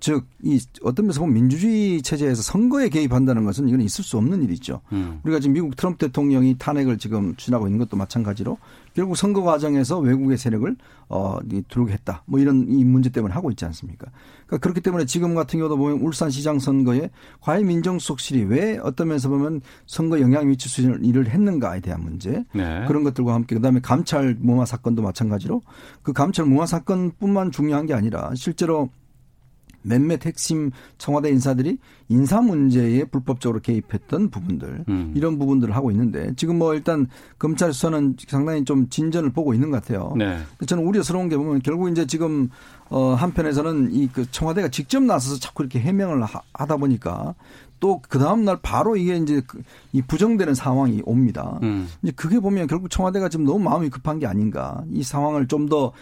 [0.00, 4.80] 즉, 이 어떤 면에서 보면 민주주의 체제에서 선거에 개입한다는 것은 이건 있을 수 없는 일이죠.
[4.92, 5.20] 음.
[5.24, 8.58] 우리가 지금 미국 트럼프 대통령이 탄핵을 지금 추진하고 있는 것도 마찬가지로
[8.94, 10.76] 결국 선거 과정에서 외국의 세력을
[11.08, 12.22] 어 들어오게 했다.
[12.26, 14.08] 뭐 이런 이 문제 때문에 하고 있지 않습니까?
[14.46, 19.60] 그러니까 그렇기 때문에 지금 같은 경우도 보면 울산시장 선거에 과연 민정수석실이 왜 어떤 면에서 보면
[19.86, 22.84] 선거 영향 미칠 수 있는 일을 했는가에 대한 문제 네.
[22.86, 25.62] 그런 것들과 함께 그다음에 감찰 무마 사건도 마찬가지로
[26.02, 28.90] 그 감찰 무마 사건뿐만 중요한 게 아니라 실제로
[29.82, 35.12] 몇몇 핵심 청와대 인사들이 인사 문제에 불법적으로 개입했던 부분들 음.
[35.14, 37.06] 이런 부분들을 하고 있는데 지금 뭐 일단
[37.38, 40.12] 검찰 수사는 상당히 좀 진전을 보고 있는 것 같아요.
[40.16, 40.38] 네.
[40.66, 42.48] 저는 우려스러운 게 보면 결국 이제 지금
[42.90, 47.34] 어 한편에서는 이 그 청와대가 직접 나서서 자꾸 이렇게 해명을 하- 하다 보니까
[47.80, 49.62] 또그 다음 날 바로 이게 이제 그-
[49.92, 51.58] 이 부정되는 상황이 옵니다.
[51.62, 51.86] 음.
[52.02, 54.82] 이제 그게 보면 결국 청와대가 지금 너무 마음이 급한 게 아닌가.
[54.90, 55.92] 이 상황을 좀더 어,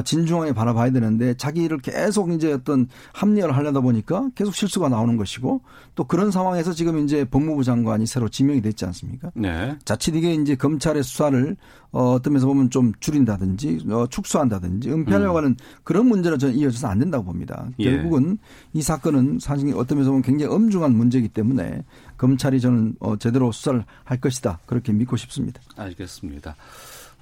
[0.00, 5.60] 진중하게 바라봐야 되는데 자기를 계속 이제 어떤 합리화를 하려다 보니까 계속 실수가 나오는 것이고
[5.94, 9.30] 또 그런 상황에서 지금 이제 법무부 장관이 새로 지명이 됐지 않습니까?
[9.34, 9.76] 네.
[9.84, 11.56] 자칫 이게 이제 검찰의 수사를
[11.90, 16.98] 어, 어떤 면에서 보면 좀 줄인다든지 어, 축소한다든지 은폐하려고 하는 그런 문제는 저는 이어져서 안
[16.98, 17.64] 된다고 봅니다.
[17.66, 17.74] 음.
[17.80, 17.90] 예.
[17.90, 18.38] 결국은
[18.72, 21.84] 이 사건은 사실 어떤 면에서 보면 굉장히 엄중한 문제이기 때문에
[22.16, 25.60] 검찰이 저는 어, 제대로 수사를 할 것이다 그렇게 믿고 싶습니다.
[25.76, 26.56] 알겠습니다.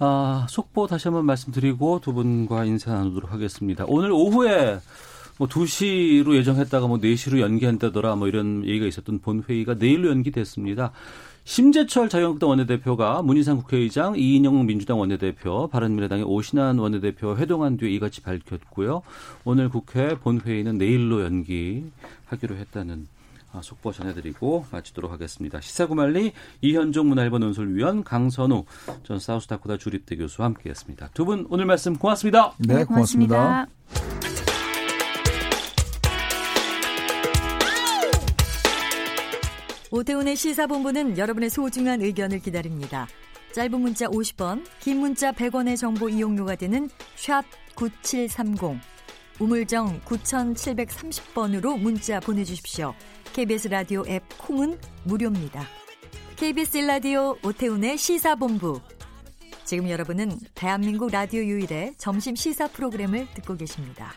[0.03, 3.85] 아, 속보 다시 한번 말씀드리고 두 분과 인사 나누도록 하겠습니다.
[3.87, 4.79] 오늘 오후에
[5.39, 10.93] 뭐 2시로 예정했다가 뭐 4시로 연기한다더라 뭐 이런 얘기가 있었던 본회의가 내일로 연기됐습니다.
[11.45, 19.03] 심재철 자유한국당 원내대표가 문희상 국회의장, 이인영 민주당 원내대표, 바른미래당의 오신환 원내대표 회동한 뒤에 이같이 밝혔고요.
[19.45, 23.20] 오늘 국회 본회의는 내일로 연기하기로 했다는 아,
[23.63, 25.61] 속보 전해드리고 마치도록 하겠습니다.
[25.61, 28.65] 시사구말리 이현종 문화일보 논설위원 강선우
[29.03, 31.11] 전 사우스다코다 주립대 교수와 함께했습니다.
[31.15, 32.55] 두 분 오늘 말씀 고맙습니다.
[32.59, 33.67] 네, 고맙습니다.
[39.91, 43.09] 오태훈의 시사본부는 여러분의 소중한 의견을 기다립니다.
[43.53, 47.45] 짧은 문자 50원, 긴 문자 100원의 정보 이용료가 되는 샵
[47.75, 48.81] 9730,
[49.41, 52.95] 우물정 9730번으로 문자 보내주십시오.
[53.33, 55.65] KBS 라디오 앱 콩은 무료입니다.
[56.35, 58.81] KBS 라디오 오태훈의 시사본부.
[59.65, 64.13] 지금 여러분은 대한민국 라디오 유일의 점심 시사 프로그램을 듣고 계십니다.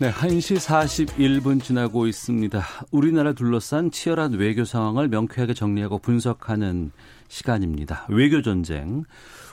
[0.00, 2.62] 네, 1시 41분 지나고 있습니다.
[2.92, 6.92] 우리나라 둘러싼 치열한 외교 상황을 명쾌하게 정리하고 분석하는
[7.28, 8.06] 시간입니다.
[8.08, 9.02] 외교 전쟁.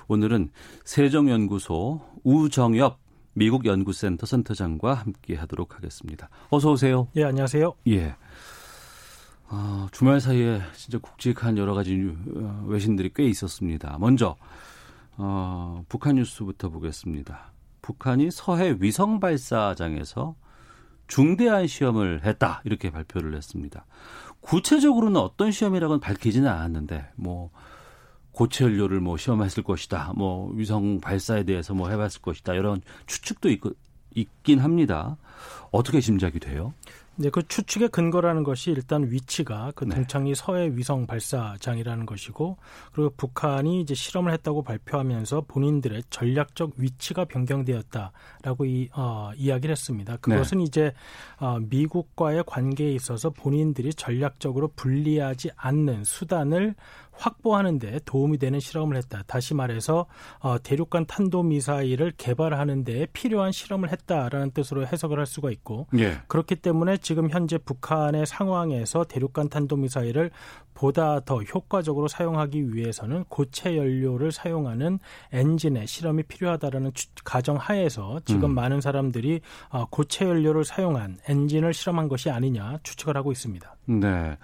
[0.07, 0.51] 오늘은
[0.83, 2.99] 세종연구소 우정엽
[3.33, 6.29] 미국 연구센터 센터장과 함께 하도록 하겠습니다.
[6.49, 7.07] 어서 오세요.
[7.15, 7.73] 예, 안녕하세요.
[7.87, 8.15] 예.
[9.47, 13.97] 아, 주말 사이에 진짜 굵직한 여러 가지 뉴- 어, 외신들이 꽤 있었습니다.
[13.99, 14.35] 먼저
[15.17, 17.51] 어, 북한 뉴스부터 보겠습니다.
[17.81, 20.35] 북한이 서해 위성 발사장에서
[21.07, 23.85] 중대한 시험을 했다 이렇게 발표를 했습니다.
[24.39, 27.51] 구체적으로는 어떤 시험이라고는 밝히지는 않았는데 뭐
[28.31, 30.13] 고체 연료를 뭐 시험했을 것이다.
[30.15, 32.53] 뭐 위성 발사에 대해서 뭐 해봤을 것이다.
[32.53, 33.61] 이런 추측도 있,
[34.15, 35.17] 있긴 합니다.
[35.71, 36.73] 어떻게 짐작이 돼요?
[37.17, 39.95] 네, 그 추측의 근거라는 것이 일단 위치가 그 네.
[39.95, 42.57] 동창리 서해 위성 발사장이라는 것이고
[42.93, 50.17] 그리고 북한이 이제 실험을 했다고 발표하면서 본인들의 전략적 위치가 변경되었다라고 이, 어, 이야기를 했습니다.
[50.17, 50.63] 그것은 네.
[50.63, 50.93] 이제
[51.37, 56.75] 어, 미국과의 관계에 있어서 본인들이 전략적으로 불리하지 않는 수단을
[57.11, 59.23] 확보하는 데 도움이 되는 실험을 했다.
[59.27, 60.05] 다시 말해서
[60.39, 66.17] 어, 대륙간 탄도 미사일을 개발하는 데 필요한 실험을 했다라는 뜻으로 해석을 할 수가 있고 예.
[66.27, 70.31] 그렇기 때문에 지금 현재 북한의 상황에서 대륙간 탄도미사일을
[70.73, 74.99] 보다 더 효과적으로 사용하기 위해서는 고체 연료를 사용하는
[75.31, 78.55] 엔진의 실험이 필요하다라는 추- 가정 하에서 지금 음.
[78.55, 83.75] 많은 사람들이 어, 고체 연료를 사용한 엔진을 실험한 것이 아니냐 추측을 하고 있습니다.
[83.99, 84.37] 네.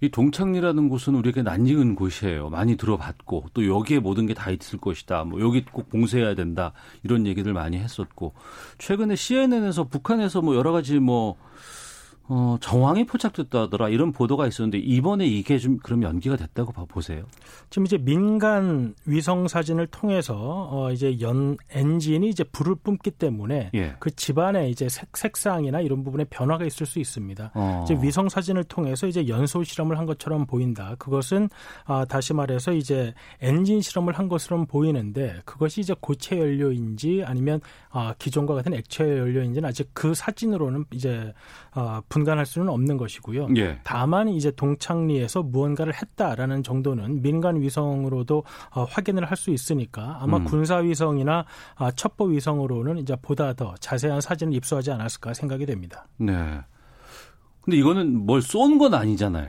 [0.00, 2.50] 이 동창리라는 곳은 우리에게 낯익은 곳이에요.
[2.50, 5.24] 많이 들어봤고 또 여기에 모든 게 다 있을 것이다.
[5.24, 6.72] 뭐 여기 꼭 봉쇄해야 된다.
[7.02, 8.34] 이런 얘기들 많이 했었고
[8.78, 11.36] 최근에 CNN에서 북한에서 뭐 여러 가지 뭐
[12.30, 17.24] 어, 정황이 포착됐다더라 이런 보도가 있었는데 이번에 이게 좀 그럼 연기가 됐다고 봐 보세요.
[17.70, 23.94] 지금 이제 민간 위성 사진을 통해서 어 이제 연 엔진이 이제 불을 뿜기 때문에 예.
[23.98, 27.52] 그 집안에 이제 색, 색상이나 이런 부분에 변화가 있을 수 있습니다.
[27.54, 27.84] 어.
[27.84, 30.96] 이제 위성 사진을 통해서 이제 연소 실험을 한 것처럼 보인다.
[30.98, 31.48] 그것은
[31.86, 38.14] 아 다시 말해서 이제 엔진 실험을 한 것처럼 보이는데 그것이 이제 고체 연료인지 아니면 아
[38.18, 41.32] 기존과 같은 액체 연료인지는 아직 그 사진으로는 이제
[41.72, 43.48] 아 분 간할 수는 없는 것이고요.
[43.56, 43.78] 예.
[43.84, 48.44] 다만 이제 동창리에서 무언가를 했다라는 정도는 민간 위성으로도
[48.74, 50.44] 어, 확인을 할 수 있으니까 아마 음.
[50.44, 51.44] 군사 위성이나
[51.76, 56.06] 아, 첩보 위성으로는 이제 보다 더 자세한 사진을 입수하지 않았을까 생각이 됩니다.
[56.16, 56.34] 네.
[57.62, 59.48] 근데 이거는 뭘 쏜 건 아니잖아요.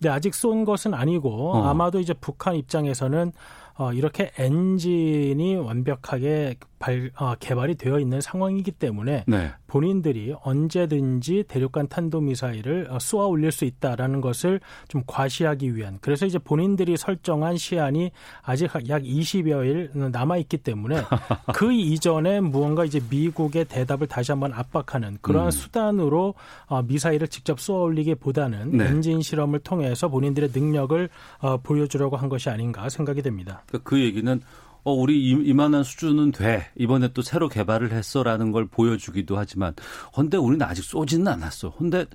[0.00, 1.64] 네, 아직 쏜 것은 아니고 어.
[1.68, 3.32] 아마도 이제 북한 입장에서는
[3.76, 9.52] 어, 이렇게 엔진이 완벽하게 발, 어, 개발이 되어 있는 상황이기 때문에 네.
[9.66, 16.38] 본인들이 언제든지 대륙간 탄도미사일을 어, 쏘아 올릴 수 있다라는 것을 좀 과시하기 위한 그래서 이제
[16.38, 20.96] 본인들이 설정한 시한이 아직 약 20여일 남아 있기 때문에
[21.54, 25.50] 그 이전에 무언가 이제 미국의 대답을 다시 한번 압박하는 그러한 음.
[25.50, 28.86] 수단으로 어, 미사일을 직접 쏘아 올리기보다는 네.
[28.86, 31.10] 엔진 실험을 통해서 본인들의 능력을
[31.40, 33.64] 어, 보여주려고 한 것이 아닌가 생각이 됩니다.
[33.66, 34.40] 그러니까 그 얘기는
[34.84, 39.74] 어 우리 이- 이만한 수준은 돼 이번에 또 새로 개발을 했어라는 걸 보여주기도 하지만
[40.14, 41.74] 근데 우리는 아직 쏘지는 않았어.
[41.76, 42.06] 근데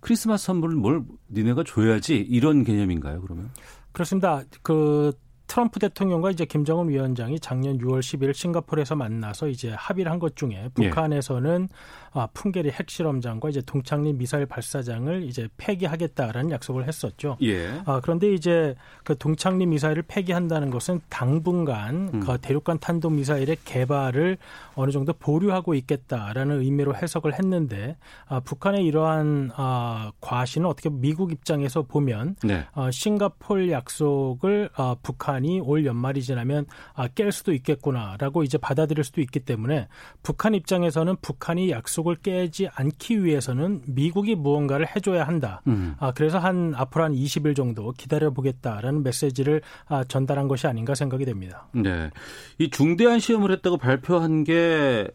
[0.00, 3.20] 크리스마스 선물을 뭘 니네가 줘야지 이런 개념인가요?
[3.22, 3.50] 그러면?
[3.92, 4.42] 그렇습니다.
[4.62, 5.12] 그
[5.46, 10.70] 트럼프 대통령과 이제 김정은 위원장이 작년 6월 10일 싱가포르에서 만나서 이제 합의를 한 것 중에
[10.74, 11.68] 북한에서는
[12.14, 17.38] 아, 풍계리 핵실험장과 이제 동창리 미사일 발사장을 이제 폐기하겠다라는 약속을 했었죠.
[17.42, 17.80] 예.
[17.86, 22.20] 아, 그런데 이제 그 동창리 미사일을 폐기한다는 것은 당분간 음.
[22.20, 24.36] 그 대륙간 탄도 미사일의 개발을
[24.74, 27.96] 어느 정도 보류하고 있겠다라는 의미로 해석을 했는데
[28.26, 32.66] 아, 북한의 이러한 아, 과시는 어떻게 미국 입장에서 보면 네.
[32.74, 39.22] 어, 싱가폴 약속을 어, 북한이 올 연말이 지나면 아, 깰 수도 있겠구나라고 이제 받아들일 수도
[39.22, 39.88] 있기 때문에
[40.22, 45.62] 북한 입장에서는 북한이 약속 을 깨지 않기 위해서는 미국이 무언가를 해줘야 한다.
[45.66, 45.94] 음.
[45.98, 51.24] 아, 그래서 한 앞으로 한 20일 정도 기다려 보겠다라는 메시지를 아, 전달한 것이 아닌가 생각이
[51.24, 51.68] 됩니다.
[51.72, 52.10] 네.
[52.58, 55.08] 이 중대한 시험을 했다고 발표한 게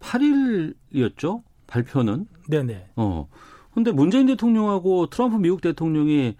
[0.00, 1.42] 8일이었죠?
[1.66, 2.26] 발표는.
[2.48, 2.90] 네네.
[2.96, 3.28] 어.
[3.74, 6.36] 근데 문재인 대통령하고 트럼프 미국 대통령이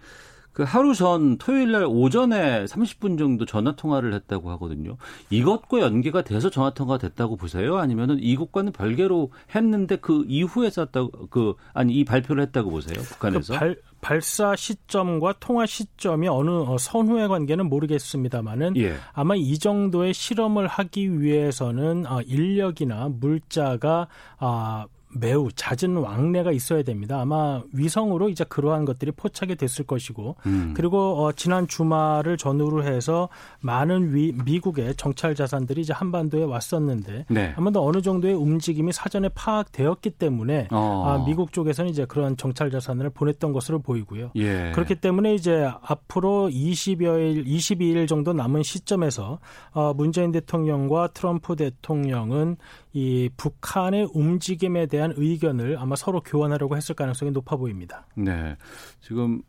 [0.59, 4.97] 그 하루 전 토요일 날 오전에 30분 정도 전화 통화를 했다고 하거든요.
[5.29, 7.77] 이것과 연계가 돼서 전화 통화가 됐다고 보세요?
[7.77, 12.99] 아니면은 이것과는 별개로 했는데 그 이후에 썼다고 그 아니 이 발표를 했다고 보세요?
[12.99, 13.53] 그 북한에서?
[13.53, 18.95] 발, 발사 시점과 통화 시점이 어느 어, 선후의 관계는 모르겠습니다만은 예.
[19.13, 27.19] 아마 이 정도의 실험을 하기 위해서는 어, 인력이나 물자가 아 매우 잦은 왕래가 있어야 됩니다.
[27.19, 30.73] 아마 위성으로 이제 그러한 것들이 포착이 됐을 것이고 음.
[30.75, 33.29] 그리고 어, 지난 주말을 전후로 해서
[33.61, 37.53] 많은 위, 미국의 정찰 자산들이 이제 한반도에 왔었는데 네.
[37.57, 41.03] 아마도 어느 정도의 움직임이 사전에 파악되었기 때문에 어.
[41.07, 44.31] 아, 미국 쪽에서는 이제 그런 정찰 자산을 보냈던 것으로 보이고요.
[44.35, 44.71] 예.
[44.75, 49.39] 그렇기 때문에 이제 앞으로 20여일, 22일 정도 남은 시점에서
[49.71, 52.57] 어, 문재인 대통령과 트럼프 대통령은
[52.93, 58.05] 이 북한의 움직임에 대한 의견을 아마 서로 교환하려고 했을 가능성이 높아 보입니다.
[58.15, 58.57] 네.
[59.01, 59.41] 지금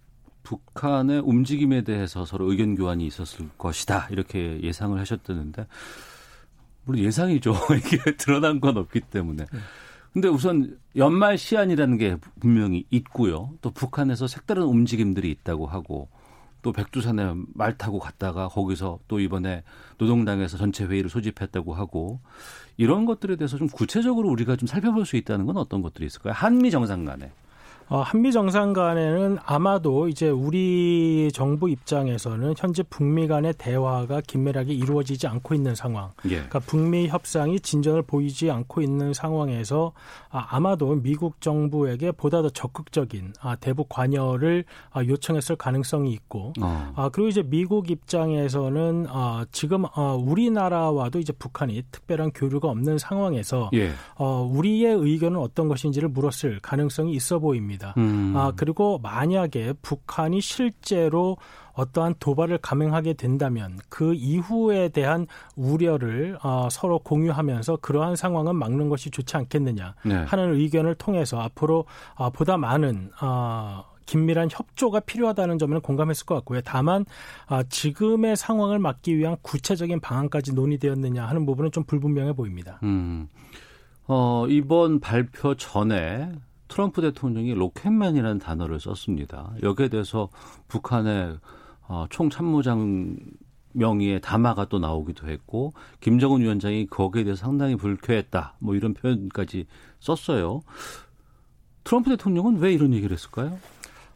[0.43, 4.09] 북한의 움직임에 대해서 서로 의견 교환이 있었을 것이다.
[4.11, 5.67] 이렇게 예상을 하셨다는데
[6.85, 7.55] 물론 예상이죠.
[7.77, 9.47] 이게 드러난 건 없기 때문에.
[10.13, 13.53] 근데 우선 연말 시한이라는 게 분명히 있고요.
[13.61, 16.09] 또 북한에서 색다른 움직임들이 있다고 하고
[16.63, 19.63] 또 백두산에 말 타고 갔다가 거기서 또 이번에
[19.99, 22.21] 노동당에서 전체 회의를 소집했다고 하고
[22.77, 26.33] 이런 것들에 대해서 좀 구체적으로 우리가 좀 살펴볼 수 있다는 건 어떤 것들이 있을까요?
[26.35, 27.33] 한미 정상 간에.
[27.91, 35.27] 어, 한미 정상 간에는 아마도 이제 우리 정부 입장에서는 현재 북미 간의 대화가 긴밀하게 이루어지지
[35.27, 36.13] 않고 있는 상황.
[36.27, 36.37] 예.
[36.37, 39.91] 그러니까 북미 협상이 진전을 보이지 않고 있는 상황에서
[40.31, 46.93] 아, 아마도 미국 정부에게 보다 더 적극적인 아, 대북 관여를 아, 요청했을 가능성이 있고 어.
[46.95, 53.69] 아, 그리고 이제 미국 입장에서는 아, 지금 아, 우리나라와도 이제 북한이 특별한 교류가 없는 상황에서
[53.75, 53.91] 예.
[54.15, 57.80] 어, 우리의 의견은 어떤 것인지를 물었을 가능성이 있어 보입니다.
[57.97, 58.35] 음.
[58.37, 61.37] 아, 그리고 만약에 북한이 실제로
[61.73, 65.27] 어떠한 도발을 감행하게 된다면 그 이후에 대한
[65.57, 70.15] 우려를 어, 서로 공유하면서 그러한 상황은 막는 것이 좋지 않겠느냐 네.
[70.15, 76.61] 하는 의견을 통해서 앞으로 어, 보다 많은 어, 긴밀한 협조가 필요하다는 점에는 공감했을 것 같고요.
[76.65, 77.05] 다만
[77.47, 82.81] 아, 지금의 상황을 막기 위한 구체적인 방안까지 논의되었느냐 하는 부분은 좀 불분명해 보입니다.
[82.83, 83.29] 음.
[84.09, 86.33] 어, 이번 발표 전에
[86.71, 89.53] 트럼프 대통령이 로켓맨이라는 단어를 썼습니다.
[89.63, 90.29] 여기에 대해서
[90.69, 91.37] 북한의
[91.89, 93.17] 어, 총참모장
[93.73, 98.55] 명의의 담화가 또 나오기도 했고 김정은 위원장이 거기에 대해서 상당히 불쾌했다.
[98.61, 99.67] 뭐 이런 표현까지
[99.99, 100.63] 썼어요.
[101.83, 103.59] 트럼프 대통령은 왜 이런 얘기를 했을까요?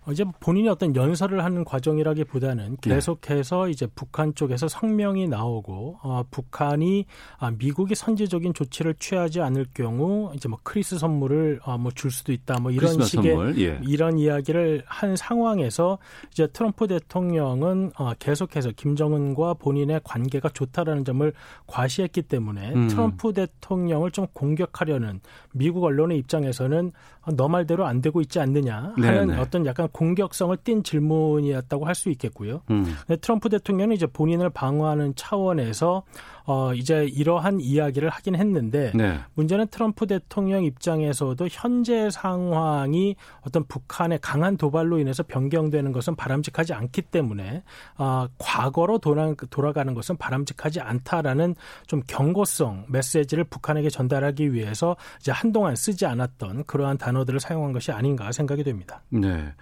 [0.07, 2.95] 어, 이제 본인이 어떤 연설을 하는 과정이라기보다는 네.
[2.95, 7.07] 계속해서 이제 북한 쪽에서 성명이 나오고 어, 북한이
[7.39, 12.61] 아, 미국이 선제적인 조치를 취하지 않을 경우 이제 뭐 크리스 선물을 어, 뭐줄 수도 있다
[12.61, 13.81] 뭐 이런 식의 선물, 예.
[13.83, 15.99] 이런 이야기를 한 상황에서
[16.31, 21.33] 이제 트럼프 대통령은 어, 계속해서 김정은과 본인의 관계가 좋다라는 점을
[21.67, 22.89] 과시했기 때문에 음.
[22.89, 25.21] 트럼프 대통령을 좀 공격하려는
[25.53, 29.41] 미국 언론의 입장에서는 어, 너 말대로 안 되고 있지 않느냐 하는 네네.
[29.41, 32.61] 어떤 약간 공격성을 띤 질문이었다고 할 수 있겠고요.
[32.71, 32.95] 음.
[33.21, 36.03] 트럼프 대통령은 이제 본인을 방어하는 차원에서
[36.47, 39.19] 어 이제 이러한 이야기를 하긴 했는데 네.
[39.35, 47.03] 문제는 트럼프 대통령 입장에서도 현재 상황이 어떤 북한의 강한 도발로 인해서 변경되는 것은 바람직하지 않기
[47.03, 47.63] 때문에
[47.97, 51.55] 아 과거로 돌아, 돌아가는 것은 바람직하지 않다라는
[51.87, 58.31] 좀 경고성 메시지를 북한에게 전달하기 위해서 이제 한동안 쓰지 않았던 그러한 단어들을 사용한 것이 아닌가
[58.33, 59.03] 생각이 됩니다.
[59.09, 59.53] 네.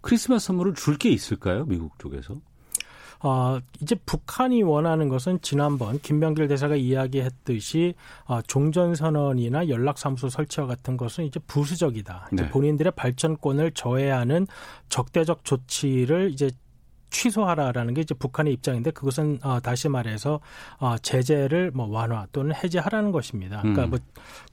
[0.00, 1.64] 크리스마스 선물을 줄 게 있을까요?
[1.66, 2.40] 미국 쪽에서?
[3.22, 7.94] 어, 이제 북한이 원하는 것은 지난번 김병길 대사가 이야기했듯이
[8.24, 12.30] 어, 종전선언이나 연락사무소 설치와 같은 것은 이제 부수적이다.
[12.32, 12.50] 이제 네.
[12.50, 14.46] 본인들의 발전권을 저해하는
[14.88, 16.50] 적대적 조치를 이제
[17.12, 20.40] 취소하라라는 게 이제 북한의 입장인데 그것은 어, 다시 말해서
[20.78, 23.60] 어, 제재를 뭐 완화 또는 해제하라는 것입니다.
[23.60, 23.90] 그러니까 음.
[23.90, 23.98] 뭐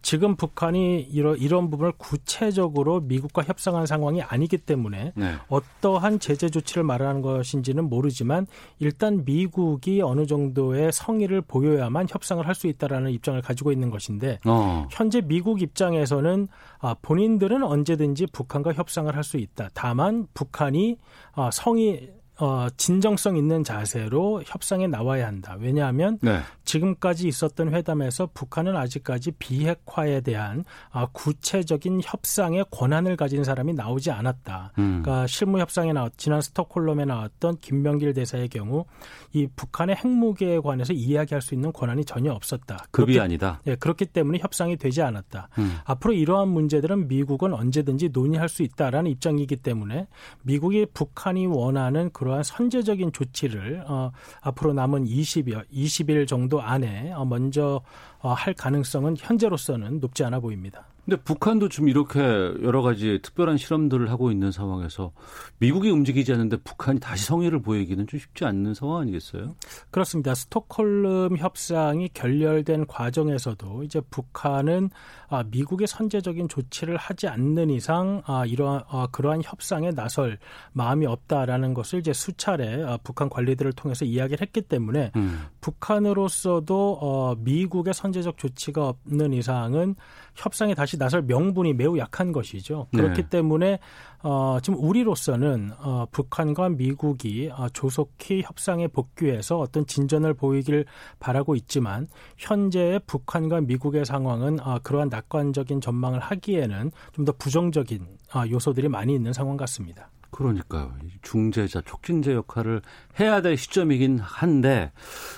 [0.02, 5.36] 지금 북한이 이런 이런 부분을 구체적으로 미국과 협상한 상황이 아니기 때문에 네.
[5.48, 8.46] 어떠한 제재 조치를 말하는 것인지는 모르지만
[8.80, 14.86] 일단 미국이 어느 정도의 성의를 보여야만 협상을 할 수 있다라는 입장을 가지고 있는 것인데 어.
[14.92, 16.50] 현재 미국 입장에서는
[16.80, 19.70] 아, 본인들은 언제든지 북한과 협상을 할 수 있다.
[19.74, 20.98] 다만 북한이
[21.34, 25.58] 아, 성의 어, 진정성 있는 자세로 협상에 나와야 한다.
[25.60, 26.40] 왜냐하면 네.
[26.64, 34.72] 지금까지 있었던 회담에서 북한은 아직까지 비핵화에 대한 아, 구체적인 협상의 권한을 가진 사람이 나오지 않았다.
[34.78, 35.02] 음.
[35.04, 38.86] 그러니까 실무 협상에 나왔 지난 스톡홀름에 나왔던 김병길 대사의 경우
[39.34, 42.86] 이 북한의 핵무기에 관해서 이야기할 수 있는 권한이 전혀 없었다.
[42.92, 43.62] 급이 그렇기- 아니다.
[43.68, 45.50] 예, 그렇기 때문에 협상이 되지 않았다.
[45.58, 45.78] 음.
[45.84, 50.08] 앞으로 이러한 문제들은 미국은 언제든지 논의할 수 있다라는 입장이기 때문에
[50.44, 54.12] 미국이 북한이 원하는 그 러한 선제적인 조치를 어,
[54.42, 57.82] 앞으로 남은 20여 20일 정도 안에 어, 먼저
[58.20, 60.86] 어, 할 가능성은 현재로서는 높지 않아 보입니다.
[61.10, 65.12] 근데 북한도 지금 이렇게 여러 가지 특별한 실험들을 하고 있는 상황에서
[65.58, 69.56] 미국이 움직이지 않는데 북한이 다시 성의를 보이기는 좀 쉽지 않는 상황 아니겠어요?
[69.90, 70.36] 그렇습니다.
[70.36, 74.92] 스톡홀름 협상이 결렬된 과정에서도 이제 북한은
[75.30, 80.38] 아, 미국의 선제적인 조치를 하지 않는 이상 아, 이러한 아, 그러한 협상에 나설
[80.74, 85.48] 마음이 없다라는 것을 이제 수차례 아, 북한 관리들을 통해서 이야기를 했기 때문에 음.
[85.62, 89.96] 북한으로서도 어, 미국의 선제적 조치가 없는 이상은
[90.36, 92.88] 협상에 다시 나설 명분이 매우 약한 것이죠.
[92.94, 93.30] 그렇기 네.
[93.30, 93.80] 때문에
[94.22, 100.86] 어, 지금 우리로서는 어, 북한과 미국이 어, 조속히 협상에 복귀해서 어떤 진전을 보이길
[101.20, 102.08] 바라고 있지만
[102.38, 109.14] 현재의 북한과 미국의 상황은 어, 그러한 낙관적인 전망을 하기에는 좀 더 부정적인 어, 요소들이 많이
[109.14, 110.10] 있는 상황 같습니다.
[110.32, 110.94] 그러니까요.
[111.04, 112.82] 이 중재자, 촉진제 역할을
[113.20, 114.92] 해야 될 시점이긴 한데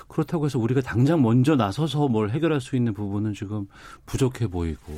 [0.08, 3.66] 그렇다고 해서 우리가 당장 먼저 나서서 뭘 해결할 수 있는 부분은 지금
[4.06, 4.92] 부족해 보이고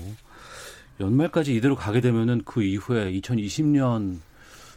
[1.01, 4.19] 연말까지 이대로 가게 되면은 그 이후에 2020년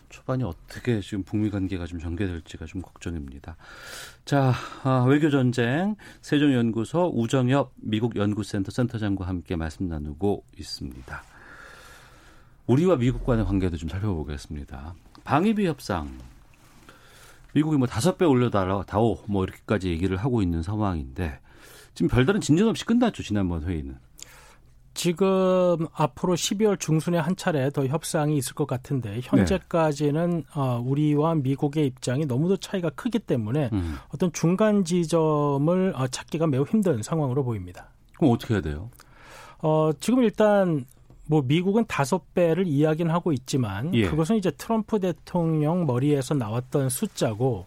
[0.09, 3.57] 초반이 어떻게 지금 북미 관계가 좀 전개될지가 좀 걱정입니다.
[4.25, 4.53] 자,
[4.83, 11.23] 아, 외교 전쟁 세종연구소 우정엽 미국 연구센터 센터장과 함께 말씀 나누고 있습니다.
[12.67, 14.95] 우리와 미국 간의 관계도 좀 살펴보겠습니다.
[15.27, 16.09] 방위비 협상.
[17.53, 21.39] 미국이 뭐 다섯 배 올려달라, 다오, 뭐 이렇게까지 얘기를 하고 있는 상황인데,
[21.93, 23.97] 지금 별다른 진전 없이 끝났죠, 지난번 회의는.
[24.93, 31.85] 지금 앞으로 12월 중순에 한 차례 더 협상이 있을 것 같은데 현재까지는 어, 우리와 미국의
[31.85, 33.97] 입장이 너무도 차이가 크기 때문에 음.
[34.11, 37.89] 어떤 중간 지점을 어, 찾기가 매우 힘든 상황으로 보입니다.
[38.17, 38.89] 그럼 어떻게 해야 돼요?
[39.59, 40.85] 어, 지금 일단
[41.27, 44.09] 뭐 미국은 다섯 배를 이야기는 하고 있지만 예.
[44.09, 47.65] 그것은 이제 트럼프 대통령 머리에서 나왔던 숫자고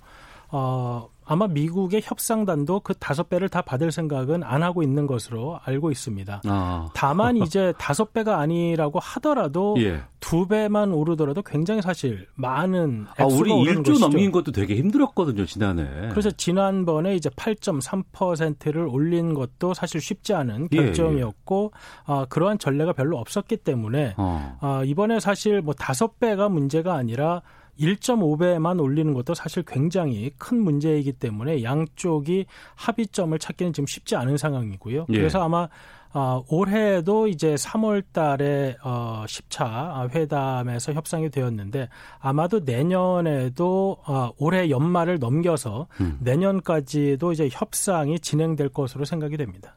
[0.48, 5.93] 어, 아마 미국의 협상단도 그 다섯 배를 다 받을 생각은 안 하고 있는 것으로 알고
[5.93, 6.43] 있습니다.
[6.45, 6.89] 아.
[6.93, 10.01] 다만 이제 다섯 배가 아니라고 하더라도 예.
[10.18, 14.09] 두 배만 오르더라도 굉장히 사실 많은 아, 액수가 우리 오르는 1조 것이죠.
[14.09, 16.09] 넘긴 것도 되게 힘들었거든요, 지난해.
[16.11, 21.70] 그래서 지난번에 이제 8.3%를 올린 것도 사실 쉽지 않은 예, 결정이었고
[22.07, 24.59] 아, 그러한 전례가 별로 없었기 때문에 어.
[24.61, 27.43] 아, 이번에 사실 뭐 다섯 배가 문제가 아니라
[27.81, 35.07] 1.5배만 올리는 것도 사실 굉장히 큰 문제이기 때문에 양쪽이 합의점을 찾기는 지금 쉽지 않은 상황이고요.
[35.09, 35.16] 예.
[35.16, 35.68] 그래서 아마
[36.12, 45.20] 어, 올해도 이제 3월 달에 어, 10차 회담에서 협상이 되었는데 아마도 내년에도 어, 올해 연말을
[45.20, 46.18] 넘겨서 음.
[46.20, 49.76] 내년까지도 이제 협상이 진행될 것으로 생각이 됩니다.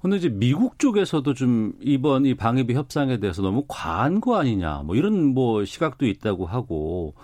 [0.00, 4.96] 근데 이제 미국 쪽에서도 좀 이번 이 방위비 협상에 대해서 너무 과한 거 아니냐 뭐
[4.96, 7.14] 이런 뭐 시각도 있다고 하고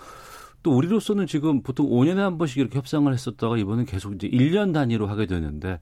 [0.68, 5.06] 또 우리로서는 지금 보통 5년에 한 번씩 이렇게 협상을 했었다가 이번엔 계속 이제 1년 단위로
[5.06, 5.80] 하게 되는데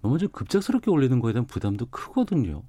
[0.00, 2.62] 너무 좀 급작스럽게 올리는 거에 대한 부담도 크거든요.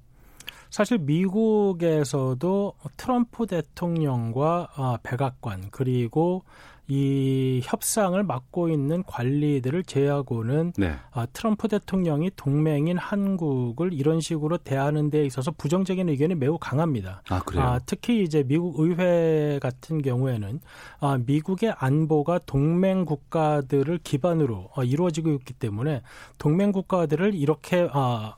[0.68, 6.42] 사실 미국에서도 트럼프 대통령과 아, 백악관 그리고
[6.86, 10.94] 이 협상을 맡고 있는 관리들을 제하고는 네.
[11.12, 17.22] 아, 트럼프 대통령이 동맹인 한국을 이런 식으로 대하는 데 있어서 부정적인 의견이 매우 강합니다.
[17.30, 17.64] 아 그래요.
[17.64, 20.60] 아, 특히 이제 미국 의회 같은 경우에는
[21.00, 26.02] 아, 미국의 안보가 동맹 국가들을 기반으로 어, 이루어지고 있기 때문에
[26.38, 28.36] 동맹 국가들을 이렇게 아,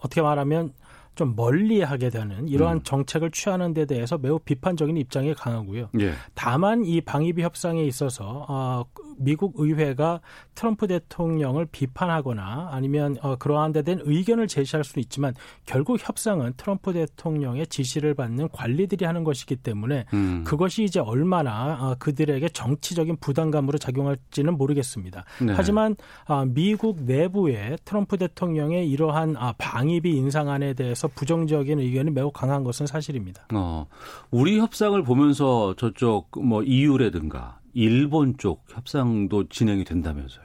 [0.00, 0.72] 어떻게 말하면
[1.14, 2.82] 좀 멀리하게 되는 이러한 음.
[2.82, 5.90] 정책을 취하는 데 대해서 매우 비판적인 입장이 강하고요.
[6.00, 6.12] 예.
[6.34, 8.84] 다만 이 방위비 협상에 있어서 어,
[9.16, 10.20] 미국 의회가
[10.54, 15.34] 트럼프 대통령을 비판하거나 아니면 어, 그러한 데 대한 의견을 제시할 수는 있지만
[15.66, 20.44] 결국 협상은 트럼프 대통령의 지시를 받는 관리들이 하는 것이기 때문에 음.
[20.44, 25.24] 그것이 이제 얼마나 어, 그들에게 정치적인 부담감으로 작용할지는 모르겠습니다.
[25.40, 25.52] 네.
[25.56, 25.96] 하지만
[26.26, 32.86] 아, 미국 내부에 트럼프 대통령의 이러한 아, 방위비 인상안에 대해서 부정적인 의견이 매우 강한 것은
[32.86, 33.46] 사실입니다.
[33.54, 33.86] 어,
[34.30, 40.44] 우리 협상을 보면서 저쪽 뭐 EU라든가 일본 쪽 협상도 진행이 된다면서요.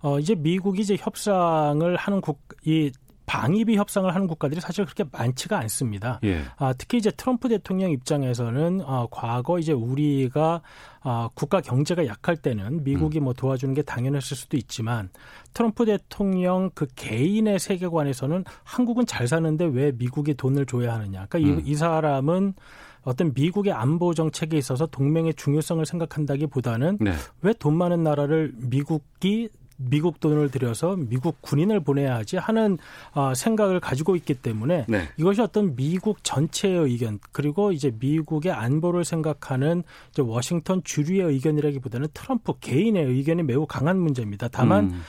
[0.00, 2.90] 어, 이제 미국이 이제 협상을 하는 국, 이
[3.26, 6.20] 방위비 협상을 하는 국가들이 사실 그렇게 많지가 않습니다.
[6.24, 6.42] 예.
[6.56, 10.62] 아, 특히 이제 트럼프 대통령 입장에서는 아, 과거 이제 우리가
[11.02, 15.10] 아, 국가 경제가 약할 때는 미국이 뭐 도와주는 게 당연했을 수도 있지만
[15.54, 21.26] 트럼프 대통령 그 개인의 세계관에서는 한국은 잘 사는데 왜 미국이 돈을 줘야 하느냐.
[21.26, 21.60] 그러니까 음.
[21.66, 22.54] 이, 이 사람은
[23.02, 27.12] 어떤 미국의 안보 정책에 있어서 동맹의 중요성을 생각한다기보다는 네.
[27.40, 32.78] 왜돈 많은 나라를 미국이 미국 돈을 들여서 미국 군인을 보내야 하지 하는
[33.12, 35.08] 어, 생각을 가지고 있기 때문에 네.
[35.16, 39.82] 이것이 어떤 미국 전체의 의견 그리고 이제 미국의 안보를 생각하는
[40.18, 44.48] 워싱턴 주류의 의견이라기보다는 트럼프 개인의 의견이 매우 강한 문제입니다.
[44.48, 45.02] 다만 음.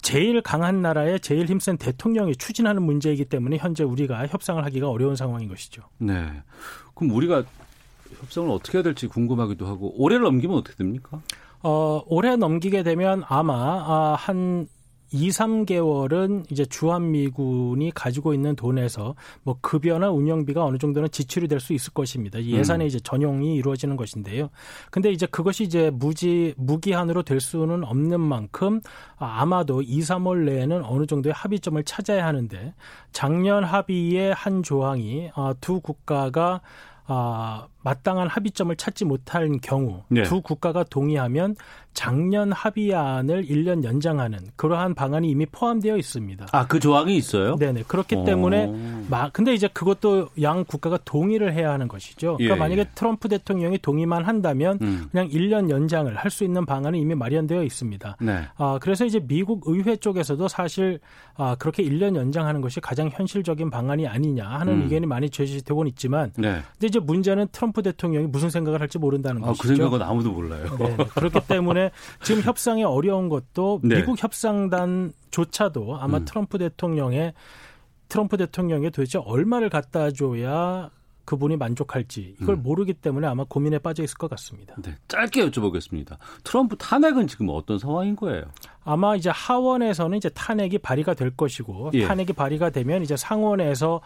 [0.00, 5.48] 제일 강한 나라의 제일 힘센 대통령이 추진하는 문제이기 때문에 현재 우리가 협상을 하기가 어려운 상황인
[5.48, 5.82] 것이죠.
[5.98, 6.42] 네.
[6.94, 7.44] 그럼 우리가
[8.20, 11.20] 협상을 어떻게 해야 될지 궁금하기도 하고 올해를 넘기면 어떻게 됩니까?
[11.62, 14.68] 어, 올해 넘기게 되면 아마 아, 한
[15.10, 21.72] 2, 3개월은 이제 주한미군이 가지고 있는 돈에서 뭐 급여나 운영비가 어느 정도는 지출이 될 수
[21.72, 22.38] 있을 것입니다.
[22.38, 22.86] 이 예산에 음.
[22.86, 24.48] 이제 전용이 이루어지는 것인데요.
[24.90, 28.80] 근데 이제 그것이 이제 무지 무기한으로 될 수는 없는 만큼
[29.16, 32.74] 아, 아마도 2, 3월 내에는 어느 정도의 합의점을 찾아야 하는데
[33.10, 36.60] 작년 합의의 한 조항이 아, 두 국가가
[37.06, 40.22] 아, 마땅한 합의점을 찾지 못한 경우 네.
[40.22, 41.56] 두 국가가 동의하면
[41.94, 46.46] 작년 합의안을 1년 연장하는 그러한 방안이 이미 포함되어 있습니다.
[46.52, 47.56] 아, 그 조항이 있어요?
[47.56, 47.84] 네네.
[47.88, 48.24] 그렇기 어.
[48.24, 48.72] 때문에
[49.08, 52.36] 마, 근데 이제 그것도 양 국가가 동의를 해야 하는 것이죠.
[52.36, 52.88] 그러니까 예, 만약에 예.
[52.94, 55.08] 트럼프 대통령이 동의만 한다면 음.
[55.10, 58.16] 그냥 1년 연장을 할 수 있는 방안은 이미 마련되어 있습니다.
[58.20, 58.42] 네.
[58.56, 61.00] 아, 그래서 이제 미국 의회 쪽에서도 사실
[61.36, 64.82] 아, 그렇게 1년 연장하는 것이 가장 현실적인 방안이 아니냐 하는 음.
[64.82, 66.60] 의견이 많이 제시되고 있지만 네.
[66.72, 69.62] 근데 이제 문제는 트럼프 대통령이 무슨 생각을 할지 모른다는 아, 것이죠.
[69.62, 70.64] 그 생각은 아무도 몰라요.
[70.78, 71.90] 네, 그렇기 때문에
[72.22, 73.96] 지금 협상이 어려운 것도 네.
[73.96, 76.24] 미국 협상단조차도 아마 음.
[76.24, 77.34] 트럼프 대통령의
[78.08, 80.90] 트럼프 대통령이 도대체 얼마를 갖다 줘야
[81.28, 82.62] 그분이 만족할지 이걸 음.
[82.62, 84.74] 모르기 때문에 아마 고민에 빠져 있을 것 같습니다.
[84.82, 84.96] 네.
[85.08, 86.16] 짧게 여쭤보겠습니다.
[86.42, 88.44] 트럼프 탄핵은 지금 어떤 상황인 거예요?
[88.88, 92.06] 아마 이제 하원에서는 이제 탄핵이 발의가 될 것이고 예.
[92.06, 94.00] 탄핵이 발의가 되면 이제 상원에서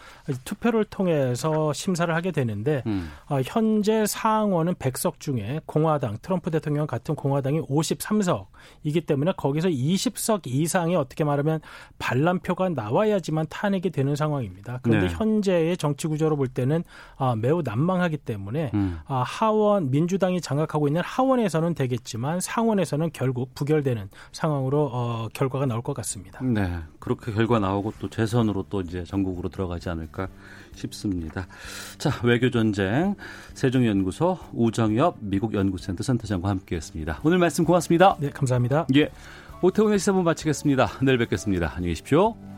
[0.44, 3.12] 투표를 통해서 심사를 하게 되는데 음.
[3.28, 10.96] 어, 현재 상원은 100석 중에 공화당 트럼프 대통령 같은 공화당이 53석이기 때문에 거기서 20석 이상이
[10.96, 11.60] 어떻게 말하면
[12.00, 14.80] 반란표가 나와야지만 탄핵이 되는 상황입니다.
[14.82, 15.14] 그런데 네.
[15.14, 16.82] 현재의 정치 구조로 볼 때는
[17.18, 18.98] 아, 매우 난망하기 때문에 음.
[19.06, 25.82] 아, 하원 민주당이 장악하고 있는 하원에서는 되겠지만 상원에서는 결국 부결되는 상황 으로 어, 결과가 나올
[25.82, 26.42] 것 같습니다.
[26.42, 26.78] 네.
[26.98, 30.28] 그렇게 결과 나오고 또 재선으로 또 이제 전국으로 들어가지 않을까
[30.74, 31.46] 싶습니다.
[31.98, 33.14] 자, 외교 전쟁
[33.52, 37.20] 세종연구소 우정엽 미국 연구센터 센터장과 함께했습니다.
[37.22, 38.16] 오늘 말씀 고맙습니다.
[38.18, 38.86] 네, 감사합니다.
[38.96, 39.10] 예.
[39.60, 40.88] 오태훈의 시사분 마치겠습니다.
[41.02, 41.72] 내일 뵙겠습니다.
[41.76, 42.51] 안녕히 계십시오.